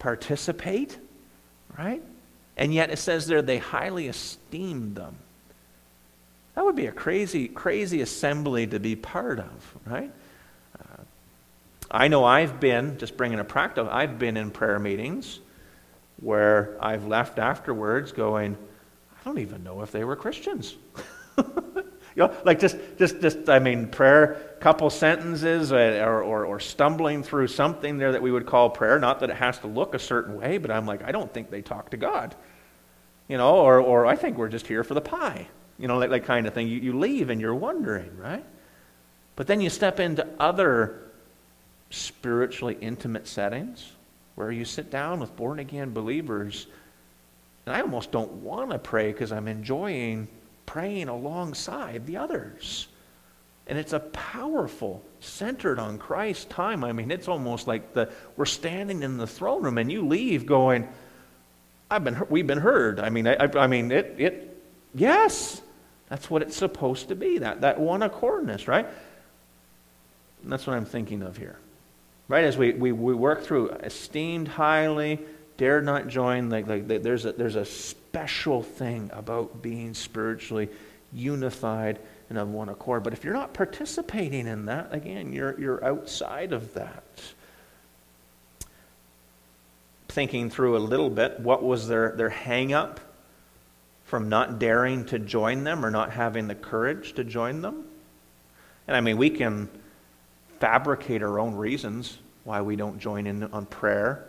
participate, 0.00 0.98
right? 1.78 2.02
And 2.56 2.74
yet 2.74 2.90
it 2.90 2.98
says 2.98 3.28
there 3.28 3.40
they 3.40 3.58
highly 3.58 4.08
esteemed 4.08 4.96
them. 4.96 5.14
That 6.56 6.64
would 6.64 6.74
be 6.74 6.86
a 6.86 6.92
crazy, 6.92 7.46
crazy 7.46 8.00
assembly 8.00 8.66
to 8.66 8.80
be 8.80 8.96
part 8.96 9.38
of, 9.38 9.76
right? 9.86 10.10
I 11.90 12.08
know 12.08 12.24
I've 12.24 12.60
been, 12.60 12.98
just 12.98 13.16
bringing 13.16 13.38
a 13.38 13.44
practice, 13.44 13.88
I've 13.90 14.18
been 14.18 14.36
in 14.36 14.50
prayer 14.50 14.78
meetings 14.78 15.40
where 16.20 16.76
I've 16.80 17.06
left 17.06 17.38
afterwards 17.38 18.12
going, 18.12 18.56
I 19.12 19.24
don't 19.24 19.38
even 19.38 19.62
know 19.62 19.82
if 19.82 19.92
they 19.92 20.04
were 20.04 20.16
Christians. 20.16 20.76
you 21.38 21.84
know, 22.16 22.34
like 22.44 22.58
just, 22.58 22.76
just, 22.98 23.20
just, 23.20 23.48
I 23.48 23.58
mean, 23.58 23.88
prayer, 23.88 24.56
couple 24.60 24.90
sentences 24.90 25.72
uh, 25.72 26.04
or, 26.04 26.22
or, 26.22 26.44
or 26.44 26.60
stumbling 26.60 27.22
through 27.22 27.46
something 27.46 27.98
there 27.98 28.12
that 28.12 28.22
we 28.22 28.30
would 28.30 28.46
call 28.46 28.70
prayer. 28.70 28.98
Not 28.98 29.20
that 29.20 29.30
it 29.30 29.36
has 29.36 29.58
to 29.60 29.66
look 29.66 29.94
a 29.94 29.98
certain 29.98 30.38
way, 30.38 30.58
but 30.58 30.70
I'm 30.70 30.86
like, 30.86 31.04
I 31.04 31.12
don't 31.12 31.32
think 31.32 31.50
they 31.50 31.62
talk 31.62 31.90
to 31.90 31.96
God. 31.96 32.34
You 33.28 33.36
know, 33.36 33.56
or, 33.56 33.80
or 33.80 34.06
I 34.06 34.16
think 34.16 34.36
we're 34.36 34.48
just 34.48 34.66
here 34.66 34.82
for 34.82 34.94
the 34.94 35.00
pie 35.00 35.48
you 35.78 35.86
know, 35.86 36.00
that, 36.00 36.10
that 36.10 36.24
kind 36.24 36.46
of 36.46 36.54
thing. 36.54 36.68
You, 36.68 36.78
you 36.80 36.98
leave 36.98 37.30
and 37.30 37.40
you're 37.40 37.54
wondering, 37.54 38.16
right? 38.18 38.44
But 39.36 39.46
then 39.46 39.60
you 39.60 39.70
step 39.70 40.00
into 40.00 40.26
other 40.38 41.02
spiritually 41.90 42.76
intimate 42.80 43.26
settings 43.26 43.92
where 44.34 44.50
you 44.50 44.64
sit 44.64 44.90
down 44.90 45.20
with 45.20 45.34
born 45.36 45.58
again 45.58 45.92
believers, 45.92 46.66
and 47.66 47.74
I 47.74 47.80
almost 47.80 48.12
don't 48.12 48.30
want 48.34 48.70
to 48.70 48.78
pray 48.78 49.12
because 49.12 49.32
I'm 49.32 49.48
enjoying 49.48 50.28
praying 50.66 51.08
alongside 51.08 52.06
the 52.06 52.18
others. 52.18 52.88
And 53.66 53.78
it's 53.78 53.92
a 53.92 54.00
powerful, 54.00 55.02
centered 55.20 55.78
on 55.78 55.98
Christ 55.98 56.48
time. 56.48 56.84
I 56.84 56.92
mean, 56.92 57.10
it's 57.10 57.28
almost 57.28 57.66
like 57.66 57.92
the 57.92 58.10
we're 58.36 58.46
standing 58.46 59.02
in 59.02 59.18
the 59.18 59.26
throne 59.26 59.62
room, 59.62 59.76
and 59.76 59.92
you 59.92 60.06
leave 60.06 60.46
going, 60.46 60.88
"I've 61.90 62.04
been, 62.04 62.22
we've 62.30 62.46
been 62.46 62.58
heard." 62.58 63.00
I 63.00 63.10
mean, 63.10 63.26
I, 63.26 63.36
I 63.56 63.66
mean, 63.66 63.90
it, 63.90 64.14
it, 64.18 64.62
yes. 64.94 65.60
That's 66.08 66.30
what 66.30 66.42
it's 66.42 66.56
supposed 66.56 67.08
to 67.08 67.14
be, 67.14 67.38
that, 67.38 67.60
that 67.60 67.78
one 67.78 68.02
accordness, 68.02 68.66
right? 68.66 68.86
And 70.42 70.50
that's 70.50 70.66
what 70.66 70.74
I'm 70.74 70.86
thinking 70.86 71.22
of 71.22 71.36
here. 71.36 71.58
Right? 72.28 72.44
As 72.44 72.56
we, 72.56 72.72
we, 72.72 72.92
we 72.92 73.14
work 73.14 73.42
through 73.42 73.70
esteemed 73.70 74.48
highly, 74.48 75.18
dare 75.56 75.80
not 75.80 76.08
join, 76.08 76.50
like, 76.50 76.66
like 76.66 76.86
there's, 76.86 77.24
a, 77.24 77.32
there's 77.32 77.56
a 77.56 77.64
special 77.64 78.62
thing 78.62 79.10
about 79.12 79.62
being 79.62 79.94
spiritually 79.94 80.68
unified 81.12 81.98
and 82.28 82.38
of 82.38 82.48
one 82.48 82.68
accord. 82.68 83.02
But 83.02 83.14
if 83.14 83.24
you're 83.24 83.32
not 83.32 83.54
participating 83.54 84.46
in 84.46 84.66
that, 84.66 84.92
again, 84.92 85.32
you're, 85.32 85.58
you're 85.58 85.82
outside 85.82 86.52
of 86.52 86.74
that. 86.74 87.02
Thinking 90.08 90.50
through 90.50 90.76
a 90.76 90.78
little 90.78 91.10
bit, 91.10 91.40
what 91.40 91.62
was 91.62 91.88
their, 91.88 92.12
their 92.12 92.30
hang 92.30 92.72
up? 92.72 93.00
from 94.08 94.30
not 94.30 94.58
daring 94.58 95.04
to 95.04 95.18
join 95.18 95.64
them 95.64 95.84
or 95.84 95.90
not 95.90 96.10
having 96.10 96.48
the 96.48 96.54
courage 96.54 97.12
to 97.12 97.22
join 97.22 97.60
them. 97.60 97.84
And 98.86 98.96
I 98.96 99.02
mean, 99.02 99.18
we 99.18 99.28
can 99.28 99.68
fabricate 100.60 101.22
our 101.22 101.38
own 101.38 101.54
reasons 101.54 102.18
why 102.44 102.62
we 102.62 102.76
don't 102.76 102.98
join 102.98 103.26
in 103.26 103.44
on 103.44 103.66
prayer. 103.66 104.28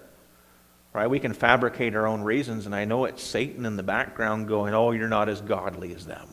Right? 0.93 1.07
We 1.07 1.19
can 1.19 1.33
fabricate 1.33 1.95
our 1.95 2.07
own 2.07 2.21
reasons, 2.21 2.65
and 2.65 2.73
I 2.73 2.85
know 2.85 3.05
it's 3.05 3.21
Satan 3.23 3.65
in 3.65 3.75
the 3.75 3.83
background 3.83 4.47
going, 4.47 4.73
Oh, 4.73 4.91
you're 4.91 5.07
not 5.07 5.29
as 5.29 5.41
godly 5.41 5.93
as 5.93 6.05
them. 6.05 6.27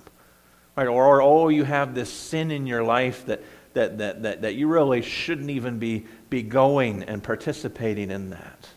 Right? 0.76 0.86
Or, 0.86 1.06
or 1.06 1.22
oh, 1.22 1.48
you 1.48 1.64
have 1.64 1.94
this 1.94 2.10
sin 2.10 2.50
in 2.50 2.66
your 2.66 2.82
life 2.82 3.26
that, 3.26 3.42
that, 3.74 3.98
that, 3.98 4.22
that, 4.22 4.42
that 4.42 4.54
you 4.54 4.68
really 4.68 5.02
shouldn't 5.02 5.50
even 5.50 5.78
be, 5.78 6.06
be 6.30 6.42
going 6.42 7.02
and 7.02 7.22
participating 7.22 8.10
in 8.10 8.30
that. 8.30 8.68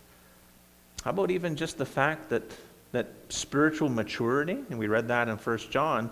How 1.03 1.12
about 1.12 1.32
even 1.32 1.55
just 1.55 1.77
the 1.77 1.86
fact 1.86 2.29
that 2.29 2.43
that 2.91 3.08
spiritual 3.29 3.89
maturity, 3.89 4.58
and 4.69 4.79
we 4.79 4.88
read 4.88 5.08
that 5.10 5.27
in 5.27 5.38
1 5.38 5.58
John, 5.69 6.10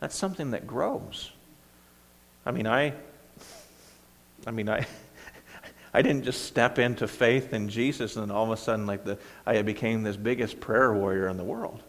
that's 0.00 0.16
something 0.16 0.52
that 0.52 0.66
grows. 0.66 1.32
I 2.46 2.52
mean, 2.52 2.66
I, 2.66 2.94
I 4.46 4.50
mean, 4.50 4.68
I, 4.68 4.86
I 5.94 6.02
didn't 6.02 6.24
just 6.24 6.44
step 6.44 6.78
into 6.78 7.06
faith 7.06 7.52
in 7.52 7.68
Jesus 7.68 8.16
and 8.16 8.28
then 8.28 8.36
all 8.36 8.44
of 8.44 8.50
a 8.50 8.56
sudden, 8.56 8.86
like 8.86 9.04
the, 9.04 9.18
I 9.46 9.62
became 9.62 10.02
this 10.02 10.16
biggest 10.16 10.60
prayer 10.60 10.92
warrior 10.92 11.28
in 11.28 11.36
the 11.36 11.44
world. 11.44 11.82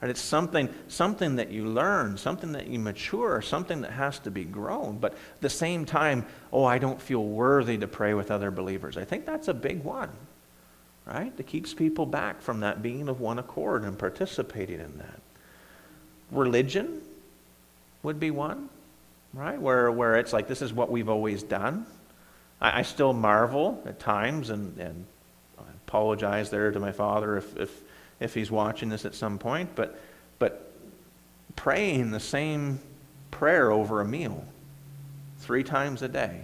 Right? 0.00 0.10
It's 0.10 0.20
something, 0.20 0.68
something 0.88 1.36
that 1.36 1.50
you 1.50 1.66
learn, 1.66 2.18
something 2.18 2.52
that 2.52 2.66
you 2.66 2.78
mature, 2.78 3.40
something 3.40 3.80
that 3.82 3.92
has 3.92 4.18
to 4.20 4.30
be 4.30 4.44
grown. 4.44 4.98
But 4.98 5.12
at 5.12 5.40
the 5.40 5.50
same 5.50 5.84
time, 5.84 6.26
oh, 6.52 6.64
I 6.64 6.78
don't 6.78 7.00
feel 7.00 7.24
worthy 7.24 7.78
to 7.78 7.86
pray 7.86 8.14
with 8.14 8.30
other 8.30 8.50
believers. 8.50 8.96
I 8.96 9.04
think 9.04 9.24
that's 9.26 9.48
a 9.48 9.54
big 9.54 9.82
one 9.82 10.10
right? 11.06 11.36
That 11.36 11.46
keeps 11.46 11.74
people 11.74 12.06
back 12.06 12.40
from 12.40 12.60
that 12.60 12.82
being 12.82 13.08
of 13.08 13.20
one 13.20 13.38
accord 13.38 13.82
and 13.82 13.98
participating 13.98 14.80
in 14.80 14.98
that. 14.98 15.20
Religion 16.30 17.02
would 18.02 18.18
be 18.18 18.30
one, 18.30 18.68
right? 19.34 19.60
Where, 19.60 19.90
where 19.90 20.16
it's 20.16 20.32
like, 20.32 20.48
this 20.48 20.62
is 20.62 20.72
what 20.72 20.90
we've 20.90 21.08
always 21.08 21.42
done. 21.42 21.86
I, 22.60 22.80
I 22.80 22.82
still 22.82 23.12
marvel 23.12 23.82
at 23.84 23.98
times, 23.98 24.50
and, 24.50 24.78
and 24.78 25.04
I 25.58 25.70
apologize 25.86 26.50
there 26.50 26.70
to 26.70 26.80
my 26.80 26.92
father 26.92 27.36
if, 27.36 27.56
if, 27.56 27.82
if 28.20 28.34
he's 28.34 28.50
watching 28.50 28.88
this 28.88 29.04
at 29.04 29.14
some 29.14 29.38
point, 29.38 29.70
but, 29.74 29.98
but 30.38 30.72
praying 31.56 32.12
the 32.12 32.20
same 32.20 32.80
prayer 33.30 33.70
over 33.70 34.00
a 34.00 34.04
meal 34.04 34.44
three 35.38 35.64
times 35.64 36.02
a 36.02 36.08
day, 36.08 36.42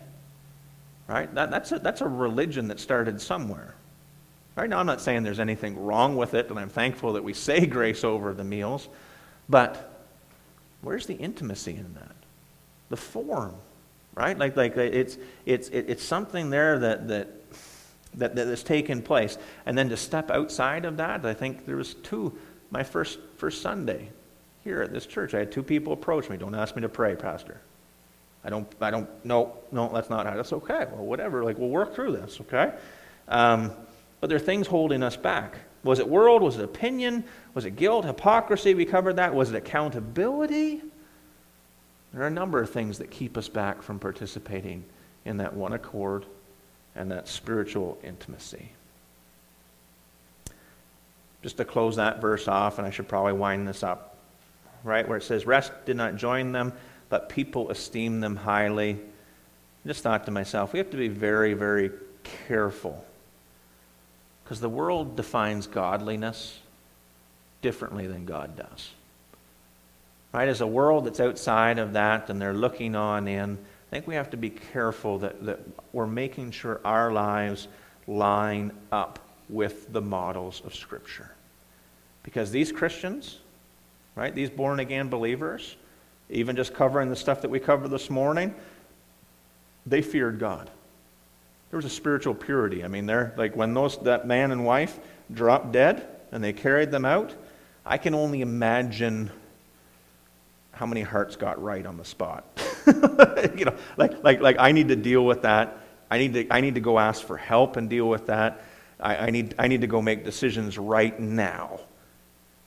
right? 1.07 1.33
That, 1.35 1.51
that's, 1.51 1.73
a, 1.73 1.79
that's 1.79 2.01
a 2.01 2.09
religion 2.09 2.69
that 2.69 2.81
started 2.81 3.21
somewhere. 3.21 3.75
Right 4.57 4.69
now, 4.69 4.81
I'm 4.81 4.87
not 4.87 5.01
saying 5.01 5.23
there's 5.23 5.41
anything 5.41 5.79
wrong 5.83 6.17
with 6.17 6.35
it, 6.35 6.51
and 6.51 6.59
I'm 6.59 6.69
thankful 6.69 7.13
that 7.13 7.23
we 7.23 7.33
say 7.33 7.67
grace 7.67 8.03
over 8.03 8.35
the 8.35 8.45
meals, 8.45 8.89
but 9.49 10.05
where's 10.83 11.07
the 11.07 11.15
intimacy 11.15 11.77
in 11.77 11.95
that? 11.95 12.20
The 12.91 12.97
form, 12.97 13.55
right? 14.15 14.39
Like, 14.39 14.57
like 14.57 14.77
it's, 14.77 15.17
it's, 15.47 15.69
it's 15.69 16.03
something 16.03 16.51
there 16.51 16.79
that, 16.79 17.09
that, 17.09 17.29
that, 18.15 18.37
that 18.37 18.47
has 18.47 18.63
taken 18.63 19.01
place. 19.01 19.39
And 19.65 19.79
then 19.79 19.89
to 19.89 19.97
step 19.97 20.31
outside 20.31 20.85
of 20.85 20.99
that, 20.99 21.25
I 21.25 21.33
think 21.33 21.67
there 21.67 21.77
was 21.77 21.95
two, 21.95 22.37
my 22.71 22.83
first, 22.83 23.19
first 23.37 23.63
Sunday 23.63 24.11
here 24.65 24.83
at 24.83 24.93
this 24.93 25.07
church, 25.07 25.33
I 25.35 25.39
had 25.39 25.51
two 25.51 25.63
people 25.63 25.93
approach 25.93 26.29
me. 26.29 26.37
Don't 26.37 26.55
ask 26.55 26.77
me 26.77 26.83
to 26.83 26.89
pray, 26.89 27.17
Pastor. 27.17 27.61
I 28.45 28.51
don't, 28.51 28.67
I 28.81 28.91
don't, 28.91 29.09
no, 29.25 29.57
no, 29.71 29.91
that's 29.93 30.11
not 30.11 30.27
how, 30.27 30.35
that's 30.35 30.53
okay. 30.53 30.87
Well, 30.93 31.05
whatever, 31.05 31.45
like, 31.45 31.59
we'll 31.59 31.69
work 31.69 31.95
through 31.95 32.13
this, 32.13 32.41
okay? 32.43 32.73
Um, 33.29 33.73
but 34.21 34.29
there 34.29 34.37
are 34.37 34.41
things 34.41 34.67
holding 34.67 35.03
us 35.03 35.17
back. 35.17 35.59
Was 35.83 35.99
it 35.99 36.09
world? 36.09 36.43
Was 36.43 36.59
it 36.59 36.65
opinion? 36.65 37.25
Was 37.55 37.65
it 37.65 37.77
guilt, 37.77 38.05
hypocrisy? 38.05 38.75
We 38.75 38.85
covered 38.85 39.17
that. 39.17 39.35
Was 39.35 39.51
it 39.51 39.57
accountability? 39.57 40.83
There 42.13 42.23
are 42.23 42.27
a 42.27 42.31
number 42.31 42.61
of 42.61 42.71
things 42.71 42.99
that 42.99 43.11
keep 43.11 43.37
us 43.37 43.49
back 43.49 43.83
from 43.83 43.99
participating 43.99 44.85
in 45.25 45.37
that 45.37 45.55
one 45.55 45.73
accord 45.73 46.25
and 46.97 47.11
that 47.11 47.29
spiritual 47.29 47.99
intimacy. 48.03 48.71
Just 51.43 51.57
to 51.59 51.65
close 51.65 51.97
that 51.97 52.21
verse 52.21 52.49
off, 52.49 52.79
and 52.79 52.87
I 52.87 52.91
should 52.91 53.09
probably 53.09 53.33
wind 53.33 53.67
this 53.67 53.83
up, 53.83 54.17
right? 54.85 55.07
Where 55.07 55.19
it 55.19 55.23
says, 55.23 55.47
Rest 55.47 55.73
did 55.87 55.97
not 55.97 56.17
join 56.17 56.53
them, 56.53 56.73
but 57.09 57.29
people 57.29 57.71
esteemed 57.71 58.23
them 58.23 58.37
highly. 58.37 58.99
I 59.85 59.89
just 59.89 60.03
thought 60.03 60.27
to 60.27 60.31
myself, 60.31 60.73
we 60.73 60.79
have 60.79 60.91
to 60.91 60.97
be 60.97 61.09
very, 61.09 61.55
very 61.55 61.91
careful. 62.47 63.05
Because 64.45 64.61
the 64.61 64.69
world 64.69 65.17
defines 65.17 65.67
godliness 65.67 66.59
differently 67.63 68.07
than 68.07 68.27
God 68.27 68.57
does. 68.57 68.91
Right? 70.33 70.49
As 70.49 70.61
a 70.61 70.67
world 70.67 71.07
that's 71.07 71.21
outside 71.21 71.79
of 71.79 71.95
that 71.95 72.31
and 72.31 72.41
they're 72.41 72.55
looking 72.55 72.95
on 72.95 73.27
in, 73.27 73.59
I 73.59 73.91
think 73.91 74.07
we 74.07 74.15
have 74.15 74.31
to 74.31 74.37
be 74.37 74.51
careful 74.51 75.19
that, 75.19 75.45
that 75.45 75.61
we're 75.93 76.07
making 76.07 76.53
sure 76.53 76.81
our 76.85 77.13
lives 77.13 77.67
line 78.07 78.73
up 78.93 79.19
with 79.49 79.93
the 79.93 80.01
models 80.01 80.63
of 80.65 80.75
Scripture. 80.75 81.31
Because 82.23 82.53
these 82.53 82.71
Christians, 82.71 83.39
right, 84.15 84.33
these 84.33 84.51
born 84.51 84.79
again 84.79 85.09
believers, 85.09 85.77
even 86.29 86.55
just 86.55 86.75
covering 86.75 87.11
the 87.11 87.17
stuff 87.17 87.43
that 87.43 87.51
we 87.51 87.59
covered 87.59 87.89
this 87.89 88.09
morning, 88.09 88.55
they 89.87 90.03
feared 90.03 90.39
God. 90.39 90.71
There 91.71 91.77
was 91.77 91.85
a 91.85 91.91
spiritual 91.91 92.35
purity. 92.35 92.85
I 92.85 92.89
mean, 92.89 93.07
they're 93.07 93.33
like 93.37 93.57
when 93.57 93.75
those 93.75 93.99
that 93.99 94.27
man 94.27 94.53
and 94.53 94.65
wife 94.65 94.99
dropped 95.33 95.73
dead 95.73 96.07
and 96.31 96.43
they 96.43 96.53
carried 96.53 96.91
them 96.91 97.05
out, 97.05 97.35
I 97.85 97.99
can 97.99 98.15
only 98.15 98.41
imagine 98.41 99.31
how 100.81 100.87
many 100.87 101.03
hearts 101.03 101.37
got 101.37 101.63
right 101.63 101.85
on 101.85 101.99
the 101.99 102.05
spot. 102.07 102.43
you 102.87 103.67
know, 103.67 103.75
like, 103.99 104.25
like, 104.25 104.41
like 104.41 104.57
I 104.59 104.73
need 104.73 104.89
to 104.89 104.97
deal 104.97 105.27
with 105.27 105.43
that. 105.43 105.77
I 106.11 106.17
need 106.17 106.33
to, 106.33 106.47
I 106.51 106.63
need 106.63 106.77
to 106.77 106.81
go 106.81 106.99
ask 106.99 107.23
for 107.23 107.37
help 107.37 107.77
and 107.77 107.91
deal 107.91 108.09
with 108.09 108.29
that. 108.29 108.65
I, 108.99 109.27
I, 109.27 109.31
need, 109.31 109.55
I 109.59 109.69
need 109.69 109.83
to 109.83 109.87
go 109.87 110.01
make 110.01 110.25
decisions 110.25 110.79
right 110.79 111.21
now. 111.21 111.81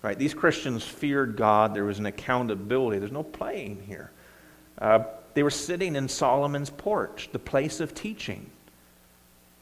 Right? 0.04 0.16
These 0.16 0.36
Christians 0.36 0.84
feared 0.84 1.38
God. 1.38 1.74
There 1.74 1.86
was 1.86 1.98
an 1.98 2.06
accountability. 2.06 3.00
There's 3.00 3.12
no 3.12 3.24
playing 3.24 3.82
here. 3.88 4.12
Uh, 4.78 5.06
they 5.34 5.42
were 5.42 5.50
sitting 5.50 5.96
in 5.96 6.08
Solomon's 6.08 6.70
porch, 6.70 7.30
the 7.32 7.40
place 7.40 7.80
of 7.80 7.96
teaching. 7.96 8.48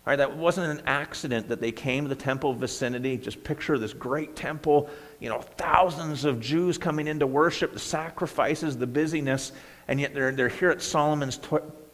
Right, 0.03 0.17
that 0.17 0.35
wasn't 0.35 0.77
an 0.77 0.85
accident 0.87 1.47
that 1.47 1.61
they 1.61 1.71
came 1.71 2.03
to 2.03 2.09
the 2.09 2.15
temple 2.15 2.53
vicinity. 2.53 3.15
Just 3.15 3.43
picture 3.45 3.77
this 3.77 3.93
great 3.93 4.35
temple, 4.35 4.89
you 5.21 5.29
know, 5.29 5.39
thousands 5.39 6.25
of 6.25 6.41
Jews 6.41 6.79
coming 6.79 7.07
in 7.07 7.19
to 7.19 7.27
worship, 7.27 7.73
the 7.73 7.79
sacrifices, 7.79 8.75
the 8.75 8.87
busyness, 8.87 9.51
and 9.87 10.01
yet 10.01 10.15
they're, 10.15 10.31
they're 10.31 10.49
here 10.49 10.71
at 10.71 10.81
Solomon's 10.81 11.39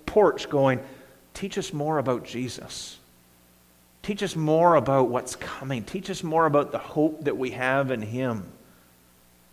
porch 0.05 0.49
going, 0.49 0.79
Teach 1.33 1.59
us 1.59 1.71
more 1.71 1.99
about 1.99 2.23
Jesus. 2.23 2.97
Teach 4.01 4.23
us 4.23 4.35
more 4.35 4.75
about 4.75 5.09
what's 5.09 5.35
coming. 5.35 5.83
Teach 5.83 6.09
us 6.09 6.23
more 6.23 6.47
about 6.47 6.71
the 6.71 6.79
hope 6.79 7.25
that 7.25 7.37
we 7.37 7.51
have 7.51 7.91
in 7.91 8.01
Him. 8.01 8.43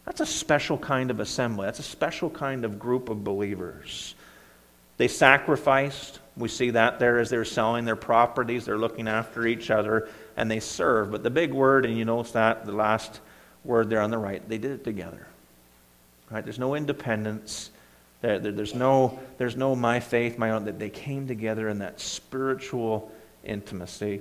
That's 0.06 0.20
a 0.20 0.26
special 0.26 0.78
kind 0.78 1.10
of 1.10 1.20
assembly. 1.20 1.66
That's 1.66 1.80
a 1.80 1.82
special 1.82 2.30
kind 2.30 2.64
of 2.64 2.78
group 2.78 3.08
of 3.10 3.24
believers. 3.24 4.14
They 4.96 5.08
sacrificed. 5.08 6.20
We 6.36 6.48
see 6.48 6.70
that 6.70 7.00
there 7.00 7.18
as 7.18 7.28
they're 7.28 7.44
selling 7.44 7.84
their 7.84 7.96
properties. 7.96 8.64
They're 8.64 8.78
looking 8.78 9.08
after 9.08 9.46
each 9.46 9.70
other 9.70 10.08
and 10.36 10.50
they 10.50 10.60
serve. 10.60 11.10
But 11.10 11.22
the 11.22 11.30
big 11.30 11.52
word, 11.52 11.84
and 11.84 11.98
you 11.98 12.04
notice 12.04 12.32
that, 12.32 12.64
the 12.64 12.72
last 12.72 13.20
word 13.64 13.90
there 13.90 14.00
on 14.00 14.10
the 14.10 14.18
right, 14.18 14.46
they 14.48 14.58
did 14.58 14.72
it 14.72 14.84
together. 14.84 15.26
Right? 16.30 16.44
There's 16.44 16.58
no 16.58 16.74
independence. 16.74 17.70
There, 18.20 18.38
there, 18.38 18.52
there's, 18.52 18.74
no, 18.74 19.18
there's 19.38 19.56
no 19.56 19.76
my 19.76 20.00
faith, 20.00 20.38
my 20.38 20.50
own. 20.50 20.64
That 20.64 20.78
they 20.78 20.90
came 20.90 21.26
together 21.26 21.68
in 21.68 21.78
that 21.78 22.00
spiritual 22.00 23.10
intimacy. 23.44 24.20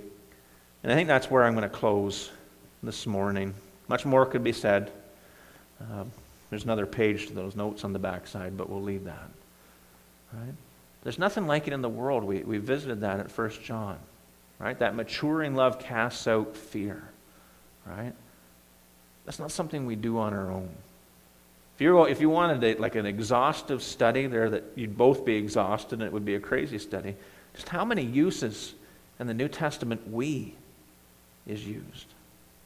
And 0.84 0.91
I 0.91 0.95
think 0.95 1.08
that's 1.08 1.32
where 1.32 1.43
I'm 1.43 1.53
going 1.53 1.69
to 1.69 1.75
close 1.75 2.29
this 2.82 3.08
morning. 3.08 3.53
Much 3.88 4.06
more 4.06 4.25
could 4.25 4.43
be 4.43 4.51
said. 4.51 4.91
Uh, 5.79 6.03
there's 6.49 6.65
another 6.65 6.86
page 6.86 7.27
to 7.27 7.34
those 7.34 7.56
notes 7.56 7.84
on 7.84 7.93
the 7.93 7.99
backside, 7.99 8.58
but 8.58 8.69
we'll 8.69 8.82
leave 8.82 9.06
that. 9.06 9.29
Right? 10.34 10.53
There's 11.03 11.19
nothing 11.19 11.47
like 11.47 11.67
it 11.67 11.73
in 11.73 11.82
the 11.82 11.89
world. 11.89 12.23
We, 12.23 12.43
we 12.43 12.58
visited 12.58 13.01
that 13.01 13.19
at 13.19 13.36
1 13.36 13.49
John. 13.63 13.97
Right? 14.60 14.77
That 14.77 14.95
maturing 14.95 15.56
love 15.56 15.79
casts 15.79 16.27
out 16.27 16.56
fear. 16.56 17.03
Right? 17.86 18.13
That's 19.25 19.39
not 19.39 19.51
something 19.51 19.86
we 19.86 19.95
do 19.95 20.17
on 20.17 20.33
our 20.33 20.51
own. 20.51 20.69
If 21.75 21.81
you, 21.81 22.03
if 22.05 22.21
you 22.21 22.29
wanted 22.29 22.63
a, 22.63 22.79
like 22.79 22.95
an 22.95 23.05
exhaustive 23.05 23.81
study 23.81 24.27
there 24.27 24.49
that 24.49 24.63
you'd 24.75 24.97
both 24.97 25.25
be 25.25 25.36
exhausted 25.36 25.99
and 25.99 26.03
it 26.03 26.13
would 26.13 26.25
be 26.25 26.36
a 26.36 26.39
crazy 26.39 26.77
study, 26.77 27.15
just 27.55 27.69
how 27.69 27.83
many 27.83 28.03
uses 28.03 28.73
in 29.19 29.27
the 29.27 29.33
New 29.33 29.47
Testament 29.47 30.07
we 30.09 30.55
is 31.47 31.65
used. 31.65 32.07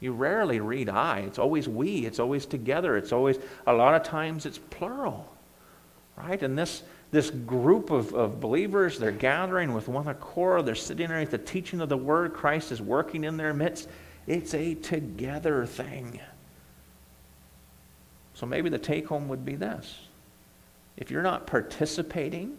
You 0.00 0.12
rarely 0.12 0.60
read 0.60 0.88
I. 0.88 1.20
It's 1.20 1.38
always 1.38 1.68
we. 1.68 2.06
It's 2.06 2.20
always 2.20 2.46
together. 2.46 2.96
It's 2.96 3.12
always, 3.12 3.38
a 3.66 3.72
lot 3.72 3.94
of 3.94 4.02
times, 4.02 4.46
it's 4.46 4.58
plural. 4.58 5.32
Right? 6.16 6.42
And 6.42 6.58
this, 6.58 6.82
this 7.10 7.30
group 7.30 7.90
of, 7.90 8.12
of 8.14 8.40
believers, 8.40 8.98
they're 8.98 9.10
gathering 9.10 9.72
with 9.72 9.88
one 9.88 10.06
accord. 10.06 10.66
They're 10.66 10.74
sitting 10.74 11.08
there 11.08 11.18
at 11.18 11.30
the 11.30 11.38
teaching 11.38 11.80
of 11.80 11.88
the 11.88 11.96
word. 11.96 12.34
Christ 12.34 12.72
is 12.72 12.82
working 12.82 13.24
in 13.24 13.36
their 13.36 13.54
midst. 13.54 13.88
It's 14.26 14.54
a 14.54 14.74
together 14.74 15.64
thing. 15.66 16.20
So 18.38 18.46
maybe 18.46 18.68
the 18.68 18.78
take 18.78 19.08
home 19.08 19.26
would 19.28 19.44
be 19.44 19.56
this 19.56 19.98
if 20.96 21.10
you're 21.10 21.22
not 21.22 21.46
participating 21.46 22.56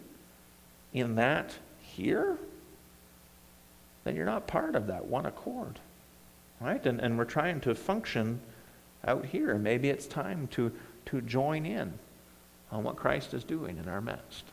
in 0.92 1.14
that 1.14 1.54
here, 1.80 2.36
then 4.04 4.14
you're 4.14 4.26
not 4.26 4.46
part 4.46 4.74
of 4.74 4.88
that 4.88 5.06
one 5.06 5.24
accord. 5.24 5.78
Right? 6.60 6.84
And, 6.84 7.00
and 7.00 7.16
we're 7.16 7.24
trying 7.24 7.60
to 7.62 7.74
function 7.74 8.40
out 9.06 9.24
here. 9.24 9.56
Maybe 9.56 9.88
it's 9.88 10.06
time 10.06 10.48
to, 10.48 10.70
to 11.06 11.22
join 11.22 11.64
in 11.64 11.94
on 12.70 12.82
what 12.82 12.96
Christ 12.96 13.32
is 13.32 13.42
doing 13.42 13.78
in 13.78 13.88
our 13.88 14.02
midst. 14.02 14.44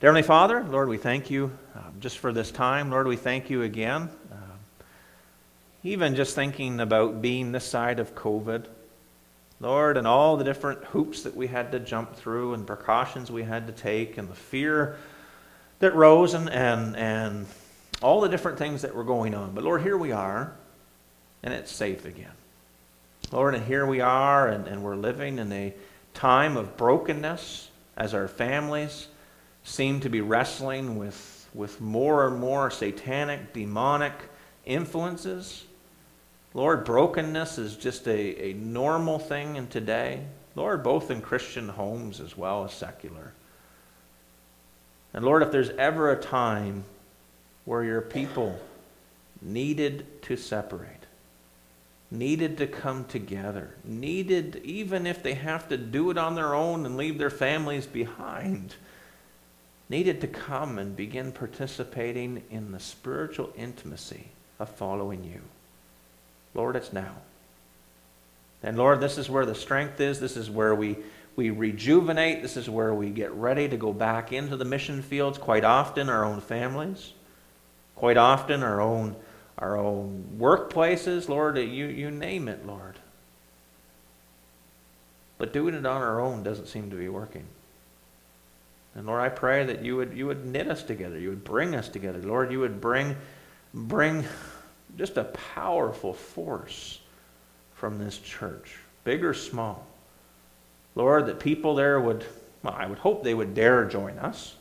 Dear 0.00 0.10
Heavenly 0.10 0.22
Father, 0.22 0.64
Lord, 0.64 0.88
we 0.88 0.98
thank 0.98 1.30
you 1.30 1.56
uh, 1.76 1.82
just 2.00 2.18
for 2.18 2.32
this 2.32 2.50
time. 2.50 2.90
Lord, 2.90 3.06
we 3.06 3.16
thank 3.16 3.48
you 3.48 3.62
again. 3.62 4.08
Uh, 4.32 4.36
even 5.84 6.16
just 6.16 6.34
thinking 6.34 6.80
about 6.80 7.22
being 7.22 7.52
this 7.52 7.64
side 7.64 8.00
of 8.00 8.16
COVID, 8.16 8.66
Lord, 9.60 9.96
and 9.96 10.06
all 10.06 10.36
the 10.36 10.44
different 10.44 10.84
hoops 10.84 11.22
that 11.22 11.36
we 11.36 11.46
had 11.46 11.72
to 11.72 11.80
jump 11.80 12.16
through 12.16 12.54
and 12.54 12.66
precautions 12.66 13.30
we 13.30 13.44
had 13.44 13.66
to 13.66 13.72
take 13.72 14.18
and 14.18 14.28
the 14.28 14.34
fear 14.34 14.96
that 15.78 15.94
rose 15.94 16.34
and, 16.34 16.50
and, 16.50 16.96
and 16.96 17.46
all 18.02 18.20
the 18.20 18.28
different 18.28 18.58
things 18.58 18.82
that 18.82 18.94
were 18.94 19.04
going 19.04 19.34
on. 19.34 19.54
But 19.54 19.64
Lord, 19.64 19.82
here 19.82 19.96
we 19.96 20.12
are 20.12 20.54
and 21.44 21.52
it's 21.52 21.70
safe 21.70 22.06
again. 22.06 22.32
Lord, 23.30 23.54
and 23.54 23.64
here 23.64 23.86
we 23.86 24.00
are, 24.00 24.48
and, 24.48 24.66
and 24.66 24.82
we're 24.82 24.96
living 24.96 25.38
in 25.38 25.52
a 25.52 25.74
time 26.14 26.56
of 26.56 26.76
brokenness 26.76 27.68
as 27.96 28.14
our 28.14 28.28
families 28.28 29.08
seem 29.62 30.00
to 30.00 30.08
be 30.08 30.22
wrestling 30.22 30.96
with, 30.96 31.48
with 31.52 31.80
more 31.80 32.26
and 32.26 32.38
more 32.38 32.70
satanic, 32.70 33.52
demonic 33.52 34.14
influences. 34.64 35.64
Lord, 36.54 36.84
brokenness 36.84 37.58
is 37.58 37.76
just 37.76 38.06
a, 38.06 38.50
a 38.50 38.52
normal 38.54 39.18
thing 39.18 39.56
in 39.56 39.66
today. 39.66 40.20
Lord, 40.54 40.84
both 40.84 41.10
in 41.10 41.20
Christian 41.20 41.68
homes 41.68 42.20
as 42.20 42.36
well 42.36 42.64
as 42.64 42.72
secular. 42.72 43.32
And 45.12 45.24
Lord, 45.24 45.42
if 45.42 45.50
there's 45.50 45.70
ever 45.70 46.12
a 46.12 46.20
time 46.20 46.84
where 47.64 47.82
your 47.82 48.00
people 48.00 48.58
needed 49.42 50.22
to 50.22 50.36
separate, 50.36 50.90
needed 52.10 52.58
to 52.58 52.68
come 52.68 53.04
together, 53.06 53.74
needed, 53.84 54.60
even 54.64 55.08
if 55.08 55.24
they 55.24 55.34
have 55.34 55.68
to 55.68 55.76
do 55.76 56.10
it 56.10 56.18
on 56.18 56.36
their 56.36 56.54
own 56.54 56.86
and 56.86 56.96
leave 56.96 57.18
their 57.18 57.30
families 57.30 57.86
behind, 57.86 58.76
needed 59.88 60.20
to 60.20 60.28
come 60.28 60.78
and 60.78 60.96
begin 60.96 61.32
participating 61.32 62.44
in 62.50 62.70
the 62.70 62.80
spiritual 62.80 63.52
intimacy 63.56 64.28
of 64.60 64.68
following 64.68 65.24
you. 65.24 65.40
Lord, 66.54 66.76
it's 66.76 66.92
now. 66.92 67.14
And 68.62 68.78
Lord, 68.78 69.00
this 69.00 69.18
is 69.18 69.28
where 69.28 69.44
the 69.44 69.54
strength 69.54 70.00
is. 70.00 70.20
This 70.20 70.36
is 70.36 70.48
where 70.48 70.74
we, 70.74 70.96
we 71.36 71.50
rejuvenate. 71.50 72.40
This 72.40 72.56
is 72.56 72.70
where 72.70 72.94
we 72.94 73.10
get 73.10 73.32
ready 73.32 73.68
to 73.68 73.76
go 73.76 73.92
back 73.92 74.32
into 74.32 74.56
the 74.56 74.64
mission 74.64 75.02
fields, 75.02 75.36
quite 75.36 75.64
often 75.64 76.08
our 76.08 76.24
own 76.24 76.40
families, 76.40 77.12
quite 77.94 78.16
often 78.16 78.62
our 78.62 78.80
own 78.80 79.16
our 79.58 79.76
own 79.76 80.36
workplaces, 80.38 81.28
Lord, 81.28 81.56
you, 81.58 81.86
you 81.86 82.10
name 82.10 82.48
it, 82.48 82.66
Lord. 82.66 82.98
But 85.38 85.52
doing 85.52 85.74
it 85.74 85.86
on 85.86 86.02
our 86.02 86.20
own 86.20 86.42
doesn't 86.42 86.66
seem 86.66 86.90
to 86.90 86.96
be 86.96 87.08
working. 87.08 87.44
And 88.94 89.06
Lord, 89.06 89.20
I 89.20 89.28
pray 89.28 89.64
that 89.64 89.84
you 89.84 89.96
would, 89.96 90.16
you 90.16 90.26
would 90.26 90.44
knit 90.44 90.68
us 90.68 90.82
together. 90.82 91.18
You 91.18 91.30
would 91.30 91.44
bring 91.44 91.74
us 91.74 91.88
together. 91.88 92.20
Lord, 92.20 92.52
you 92.52 92.60
would 92.60 92.80
bring, 92.80 93.16
bring 93.72 94.24
just 94.96 95.16
a 95.16 95.24
powerful 95.24 96.12
force 96.12 97.00
from 97.74 97.98
this 97.98 98.18
church, 98.18 98.76
big 99.04 99.24
or 99.24 99.34
small. 99.34 99.86
Lord, 100.94 101.26
that 101.26 101.40
people 101.40 101.74
there 101.74 102.00
would, 102.00 102.24
well, 102.62 102.74
I 102.76 102.86
would 102.86 102.98
hope 102.98 103.22
they 103.22 103.34
would 103.34 103.54
dare 103.54 103.84
join 103.84 104.18
us. 104.18 104.54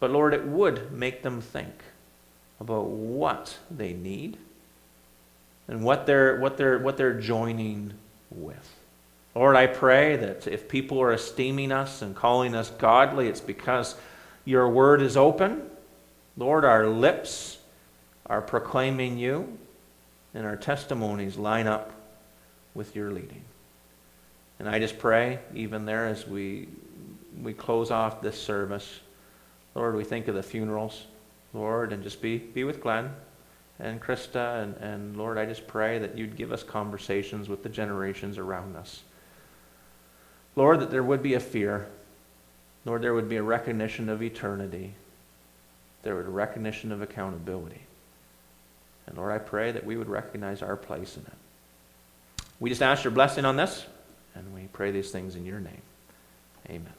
But 0.00 0.10
Lord, 0.10 0.34
it 0.34 0.44
would 0.44 0.92
make 0.92 1.22
them 1.22 1.40
think 1.40 1.74
about 2.60 2.86
what 2.86 3.56
they 3.70 3.92
need 3.92 4.38
and 5.68 5.82
what 5.82 6.06
they're, 6.06 6.40
what 6.40 6.56
they're, 6.56 6.78
what 6.78 6.96
they're 6.96 7.18
joining 7.18 7.94
with. 8.30 8.74
Lord, 9.34 9.56
I 9.56 9.66
pray 9.66 10.16
that 10.16 10.46
if 10.46 10.68
people 10.68 11.00
are 11.00 11.12
esteeming 11.12 11.72
us 11.72 12.02
and 12.02 12.14
calling 12.14 12.54
us 12.54 12.70
godly, 12.70 13.28
it's 13.28 13.40
because 13.40 13.96
your 14.44 14.68
word 14.68 15.02
is 15.02 15.16
open. 15.16 15.70
Lord, 16.36 16.64
our 16.64 16.86
lips 16.86 17.58
are 18.26 18.40
proclaiming 18.40 19.18
you, 19.18 19.58
and 20.34 20.46
our 20.46 20.56
testimonies 20.56 21.36
line 21.36 21.66
up 21.66 21.92
with 22.74 22.96
your 22.96 23.10
leading. 23.10 23.42
And 24.58 24.68
I 24.68 24.78
just 24.78 24.98
pray, 24.98 25.38
even 25.54 25.84
there 25.84 26.06
as 26.06 26.26
we, 26.26 26.68
we 27.42 27.52
close 27.52 27.90
off 27.90 28.20
this 28.20 28.40
service, 28.40 29.00
Lord, 29.74 29.96
we 29.96 30.04
think 30.04 30.28
of 30.28 30.34
the 30.34 30.42
funerals, 30.42 31.04
Lord, 31.52 31.92
and 31.92 32.02
just 32.02 32.22
be, 32.22 32.38
be 32.38 32.64
with 32.64 32.80
Glenn 32.80 33.10
and 33.80 34.00
Krista. 34.00 34.62
And, 34.62 34.76
and 34.76 35.16
Lord, 35.16 35.38
I 35.38 35.46
just 35.46 35.66
pray 35.66 35.98
that 35.98 36.16
you'd 36.16 36.36
give 36.36 36.52
us 36.52 36.62
conversations 36.62 37.48
with 37.48 37.62
the 37.62 37.68
generations 37.68 38.38
around 38.38 38.76
us. 38.76 39.02
Lord, 40.56 40.80
that 40.80 40.90
there 40.90 41.02
would 41.02 41.22
be 41.22 41.34
a 41.34 41.40
fear. 41.40 41.88
Lord, 42.84 43.02
there 43.02 43.14
would 43.14 43.28
be 43.28 43.36
a 43.36 43.42
recognition 43.42 44.08
of 44.08 44.22
eternity. 44.22 44.94
There 46.02 46.14
would 46.14 46.26
be 46.26 46.28
a 46.28 46.32
recognition 46.32 46.92
of 46.92 47.02
accountability. 47.02 47.80
And 49.06 49.16
Lord, 49.16 49.32
I 49.32 49.38
pray 49.38 49.72
that 49.72 49.84
we 49.84 49.96
would 49.96 50.08
recognize 50.08 50.62
our 50.62 50.76
place 50.76 51.16
in 51.16 51.22
it. 51.22 52.44
We 52.60 52.70
just 52.70 52.82
ask 52.82 53.04
your 53.04 53.10
blessing 53.10 53.44
on 53.44 53.56
this, 53.56 53.84
and 54.34 54.54
we 54.54 54.68
pray 54.72 54.90
these 54.90 55.10
things 55.10 55.36
in 55.36 55.44
your 55.44 55.60
name. 55.60 55.82
Amen. 56.70 56.92